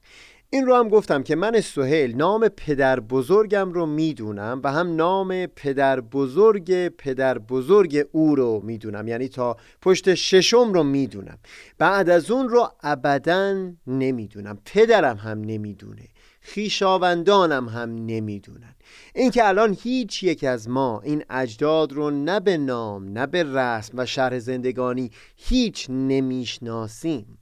این 0.56 0.66
رو 0.66 0.76
هم 0.76 0.90
گفتم 0.90 1.24
که 1.24 1.36
من 1.36 1.62
سهیل 1.62 2.16
نام 2.16 2.48
پدر 2.48 3.00
بزرگم 3.00 3.74
رو 3.74 3.86
می‌دونم 3.86 4.62
و 4.64 4.72
هم 4.72 4.96
نام 4.96 5.46
پدر 5.46 6.02
بزرگ 6.02 6.88
پدر 6.88 7.38
بزرگ 7.38 8.06
او 8.12 8.36
رو 8.36 8.62
می‌دونم. 8.64 9.08
یعنی 9.08 9.28
تا 9.28 9.58
پشت 9.82 10.14
ششم 10.14 10.74
رو 10.74 10.84
می‌دونم. 10.84 11.38
بعد 11.78 12.10
از 12.10 12.32
اون 12.32 12.50
رو 12.50 12.72
ابدا 12.84 13.72
نمی‌دونم. 13.88 14.58
پدرم 14.66 15.18
هم 15.18 15.42
نمی‌دونه. 15.42 16.08
خیشاوندانم 16.42 17.70
هم 17.70 18.06
نمی‌دونن. 18.06 18.76
اینکه 19.16 19.48
الان 19.48 19.78
هیچ 19.82 20.24
یک 20.24 20.44
از 20.44 20.70
ما 20.70 21.02
این 21.02 21.24
اجداد 21.30 21.94
رو 21.94 22.12
نه 22.12 22.40
به 22.40 22.58
نام 22.58 23.10
نه 23.18 23.28
به 23.28 23.44
رسم 23.44 23.98
و 23.98 24.06
شرح 24.06 24.40
زندگانی 24.40 25.12
هیچ 25.36 25.90
نمی‌شناسیم. 25.90 27.38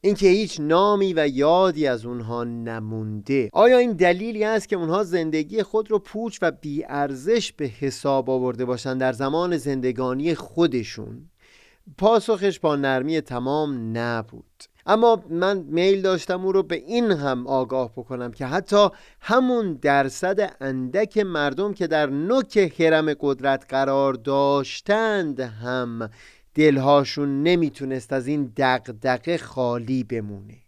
اینکه 0.00 0.28
هیچ 0.28 0.60
نامی 0.60 1.14
و 1.16 1.28
یادی 1.28 1.86
از 1.86 2.06
اونها 2.06 2.44
نمونده 2.44 3.50
آیا 3.52 3.78
این 3.78 3.92
دلیلی 3.92 4.44
است 4.44 4.68
که 4.68 4.76
اونها 4.76 5.04
زندگی 5.04 5.62
خود 5.62 5.90
رو 5.90 5.98
پوچ 5.98 6.38
و 6.42 6.50
بیارزش 6.50 7.52
به 7.52 7.66
حساب 7.66 8.30
آورده 8.30 8.64
باشند 8.64 9.00
در 9.00 9.12
زمان 9.12 9.56
زندگانی 9.56 10.34
خودشون؟ 10.34 11.28
پاسخش 11.98 12.60
با 12.60 12.76
نرمی 12.76 13.20
تمام 13.20 13.98
نبود 13.98 14.64
اما 14.86 15.22
من 15.30 15.58
میل 15.58 16.02
داشتم 16.02 16.44
او 16.44 16.52
رو 16.52 16.62
به 16.62 16.76
این 16.76 17.12
هم 17.12 17.46
آگاه 17.46 17.92
بکنم 17.92 18.32
که 18.32 18.46
حتی 18.46 18.88
همون 19.20 19.74
درصد 19.74 20.56
اندک 20.60 21.18
مردم 21.18 21.74
که 21.74 21.86
در 21.86 22.06
نوک 22.06 22.58
حرم 22.58 23.14
قدرت 23.20 23.64
قرار 23.68 24.14
داشتند 24.14 25.40
هم 25.40 26.10
دلهاشون 26.54 27.42
نمی‌تونست 27.42 28.12
از 28.12 28.26
این 28.26 28.52
دقدقه 28.56 29.38
خالی 29.38 30.04
بمونه. 30.04 30.63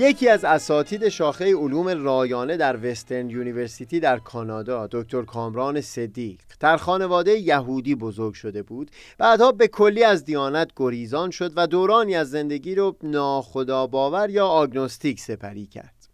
یکی 0.00 0.28
از 0.28 0.44
اساتید 0.44 1.08
شاخه 1.08 1.54
علوم 1.56 2.04
رایانه 2.04 2.56
در 2.56 2.90
Western 2.90 3.30
University 3.30 4.00
در 4.00 4.18
کانادا 4.18 4.88
دکتر 4.90 5.22
کامران 5.22 5.80
صدیق. 5.80 6.40
در 6.60 6.76
خانواده 6.76 7.30
یهودی 7.30 7.94
بزرگ 7.94 8.34
شده 8.34 8.62
بود. 8.62 8.90
بعدها 9.18 9.52
به 9.52 9.68
کلی 9.68 10.04
از 10.04 10.24
دیانت 10.24 10.70
گریزان 10.76 11.30
شد 11.30 11.52
و 11.56 11.66
دورانی 11.66 12.14
از 12.14 12.30
زندگی 12.30 12.74
رو 12.74 12.96
ناخدا 13.02 13.86
باور 13.86 14.30
یا 14.30 14.46
agnostic 14.46 15.20
سپری 15.20 15.66
کرد. 15.66 16.08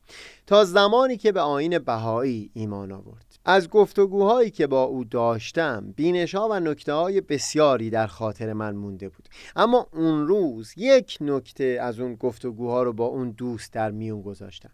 تا 0.46 0.64
زمانی 0.64 1.16
که 1.16 1.32
به 1.32 1.40
آیین 1.40 1.78
بهایی 1.78 2.50
ایمان 2.54 2.92
آورد. 2.92 3.33
از 3.44 3.68
گفتگوهایی 3.68 4.50
که 4.50 4.66
با 4.66 4.82
او 4.82 5.04
داشتم 5.04 5.92
بینش 5.96 6.34
ها 6.34 6.48
و 6.50 6.60
نکته 6.60 6.92
های 6.92 7.20
بسیاری 7.20 7.90
در 7.90 8.06
خاطر 8.06 8.52
من 8.52 8.76
مونده 8.76 9.08
بود. 9.08 9.28
اما 9.56 9.86
اون 9.92 10.26
روز 10.26 10.72
یک 10.76 11.18
نکته 11.20 11.78
از 11.80 12.00
اون 12.00 12.14
گفتگوها 12.14 12.82
رو 12.82 12.92
با 12.92 13.06
اون 13.06 13.30
دوست 13.30 13.72
در 13.72 13.90
میون 13.90 14.22
گذاشتم. 14.22 14.70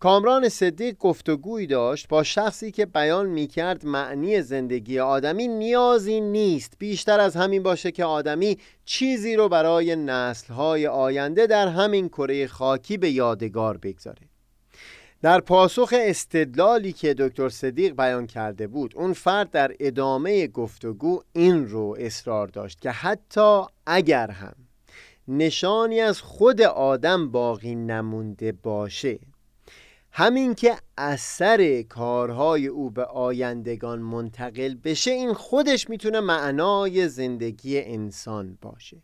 کامران 0.00 0.48
صدیق 0.48 0.96
گفتگویی 0.98 1.66
داشت 1.66 2.08
با 2.08 2.22
شخصی 2.22 2.70
که 2.70 2.86
بیان 2.86 3.26
می‌کرد 3.26 3.86
معنی 3.86 4.42
زندگی 4.42 4.98
آدمی 4.98 5.48
نیازی 5.48 6.20
نیست. 6.20 6.74
بیشتر 6.78 7.20
از 7.20 7.36
همین 7.36 7.62
باشه 7.62 7.90
که 7.90 8.04
آدمی 8.04 8.58
چیزی 8.84 9.36
رو 9.36 9.48
برای 9.48 9.96
نسلهای 9.96 10.86
آینده 10.86 11.46
در 11.46 11.68
همین 11.68 12.08
کره 12.08 12.46
خاکی 12.46 12.96
به 12.96 13.10
یادگار 13.10 13.76
بگذاره. 13.76 14.37
در 15.22 15.40
پاسخ 15.40 15.94
استدلالی 15.96 16.92
که 16.92 17.14
دکتر 17.14 17.48
صدیق 17.48 17.96
بیان 17.96 18.26
کرده 18.26 18.66
بود 18.66 18.96
اون 18.96 19.12
فرد 19.12 19.50
در 19.50 19.72
ادامه 19.80 20.46
گفتگو 20.46 21.22
این 21.32 21.68
رو 21.68 21.96
اصرار 21.98 22.48
داشت 22.48 22.80
که 22.80 22.90
حتی 22.90 23.62
اگر 23.86 24.30
هم 24.30 24.54
نشانی 25.28 26.00
از 26.00 26.20
خود 26.20 26.62
آدم 26.62 27.30
باقی 27.30 27.74
نمونده 27.74 28.52
باشه 28.52 29.18
همین 30.12 30.54
که 30.54 30.76
اثر 30.98 31.82
کارهای 31.82 32.66
او 32.66 32.90
به 32.90 33.04
آیندگان 33.04 33.98
منتقل 33.98 34.74
بشه 34.74 35.10
این 35.10 35.32
خودش 35.32 35.90
می‌تونه 35.90 36.20
معنای 36.20 37.08
زندگی 37.08 37.80
انسان 37.80 38.58
باشه. 38.62 39.02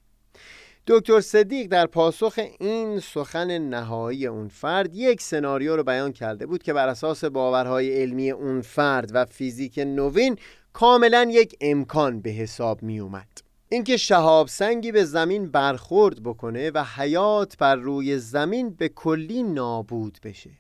دکتر 0.87 1.21
صدیق 1.21 1.67
در 1.67 1.87
پاسخ 1.87 2.41
این 2.61 3.01
سخن 3.01 3.59
نهایی 3.59 4.27
اون 4.27 4.49
فرد 4.49 4.95
یک 4.95 5.21
سناریو 5.21 5.77
رو 5.77 5.85
بیان 5.85 6.13
کرده 6.13 6.47
بود 6.47 6.63
که 6.63 6.73
بر 6.73 6.89
اساس 6.89 7.25
باورهای 7.25 8.03
علمی 8.03 8.31
اون 8.31 8.61
فرد 8.61 9.11
و 9.15 9.25
فیزیک 9.25 9.79
نوین 9.79 10.39
کاملا 10.73 11.29
یک 11.31 11.57
امکان 11.61 12.21
به 12.21 12.31
حساب 12.31 12.83
می 12.83 13.01
اومد 13.01 13.29
اینکه 13.69 13.97
شهاب 13.97 14.49
سنگی 14.49 14.93
به 14.93 15.05
زمین 15.05 15.51
برخورد 15.51 16.23
بکنه 16.23 16.71
و 16.71 16.85
حیات 16.97 17.59
بر 17.59 17.77
روی 17.77 18.19
زمین 18.19 18.71
به 18.71 18.89
کلی 18.89 19.43
نابود 19.43 20.19
بشه. 20.25 20.51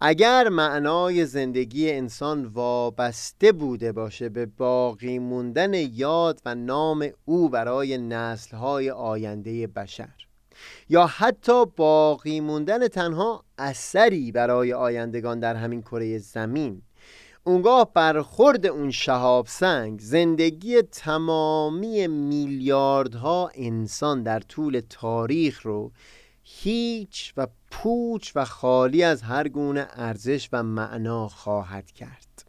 اگر 0.00 0.48
معنای 0.48 1.26
زندگی 1.26 1.92
انسان 1.92 2.44
وابسته 2.44 3.52
بوده 3.52 3.92
باشه 3.92 4.28
به 4.28 4.46
باقی 4.46 5.18
موندن 5.18 5.74
یاد 5.74 6.40
و 6.44 6.54
نام 6.54 7.08
او 7.24 7.48
برای 7.48 7.98
نسلهای 7.98 8.90
آینده 8.90 9.66
بشر 9.66 10.14
یا 10.88 11.06
حتی 11.06 11.64
باقی 11.76 12.40
موندن 12.40 12.88
تنها 12.88 13.44
اثری 13.58 14.32
برای 14.32 14.72
آیندگان 14.72 15.40
در 15.40 15.54
همین 15.54 15.82
کره 15.82 16.18
زمین 16.18 16.82
اونگاه 17.44 17.90
برخورد 17.94 18.66
اون 18.66 18.90
شهاب 18.90 19.46
سنگ 19.46 20.00
زندگی 20.00 20.82
تمامی 20.82 22.06
میلیاردها 22.06 23.50
انسان 23.54 24.22
در 24.22 24.40
طول 24.40 24.82
تاریخ 24.90 25.62
رو 25.62 25.92
هیچ 26.44 27.32
و 27.36 27.46
پوچ 27.70 28.32
و 28.34 28.44
خالی 28.44 29.02
از 29.02 29.22
هر 29.22 29.48
گونه 29.48 29.86
ارزش 29.90 30.48
و 30.52 30.62
معنا 30.62 31.28
خواهد 31.28 31.90
کرد. 31.90 32.44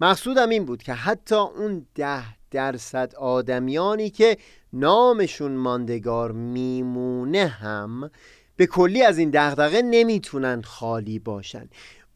مقصودم 0.00 0.48
این 0.48 0.64
بود 0.64 0.82
که 0.82 0.92
حتی 0.92 1.34
اون 1.34 1.86
ده 1.94 2.24
درصد 2.50 3.14
آدمیانی 3.14 4.10
که 4.10 4.38
نامشون 4.72 5.52
ماندگار 5.52 6.32
میمونه 6.32 7.46
هم 7.46 8.10
به 8.56 8.66
کلی 8.66 9.02
از 9.02 9.18
این 9.18 9.30
دغدغه 9.30 9.82
نمی‌تونن 9.82 10.62
خالی 10.62 11.18
باشن. 11.18 11.68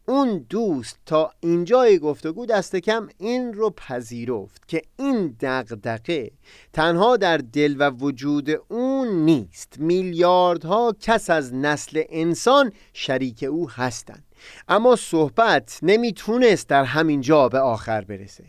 اون 0.09 0.47
دوست 0.51 0.99
تا 1.07 1.31
اینجای 1.41 1.99
گفتگو 1.99 2.47
دست 2.47 2.77
کم 2.77 3.09
این 3.19 3.53
رو 3.53 3.71
پذیرفت 3.71 4.69
که 4.69 4.83
این 4.99 5.37
دغدغه 5.41 6.31
تنها 6.73 7.17
در 7.17 7.37
دل 7.37 7.77
و 7.79 7.91
وجود 7.91 8.51
اون 8.69 9.09
نیست. 9.09 9.75
میلیاردها 9.79 10.95
کس 11.01 11.31
از 11.31 11.55
نسل 11.55 12.03
انسان 12.09 12.73
شریک 12.93 13.43
او 13.43 13.71
هستند 13.71 14.25
اما 14.69 14.97
صحبت 14.97 15.79
نمی‌تونست 15.83 16.69
در 16.69 16.85
همین 16.85 17.21
جا 17.21 17.49
به 17.49 17.59
آخر 17.59 18.01
برسه. 18.01 18.45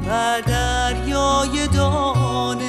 و 0.08 0.42
دریای 0.48 1.68
دانش. 1.68 2.66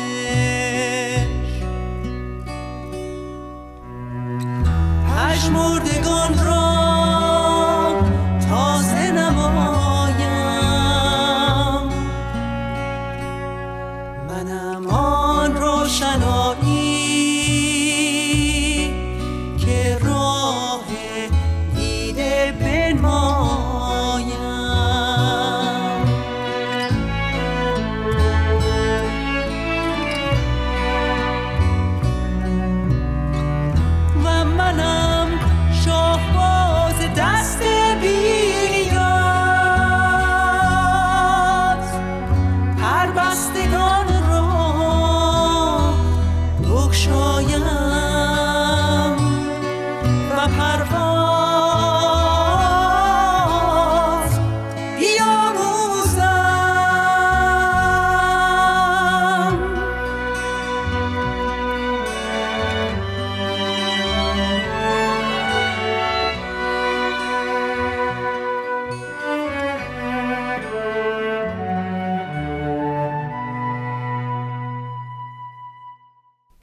پشمردگان 5.08 6.44
را 6.44 6.75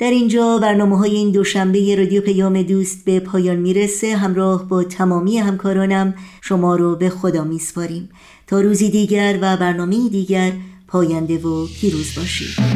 در 0.04 0.12
اینجا 0.12 0.58
برنامه 0.58 0.98
های 0.98 1.16
این 1.16 1.32
دوشنبه 1.32 1.96
رادیو 1.96 2.22
پیام 2.22 2.62
دوست 2.62 3.06
به 3.06 3.20
پایان 3.20 3.56
می‌رسه. 3.56 4.16
همراه 4.16 4.68
با 4.68 4.84
تمامی 4.84 5.38
همکارانم 5.38 6.14
شما 6.42 6.76
رو 6.76 6.96
به 6.96 7.10
خدا 7.10 7.44
میسپاریم. 7.44 8.10
تا 8.48 8.62
روزی 8.62 8.90
دیگر 8.90 9.40
و 9.42 9.58
برنامه 9.58 10.10
دیگر 10.10 10.52
پاینده 10.88 11.38
و 11.38 11.68
پیروز 11.68 12.16
باشید. 12.16 12.73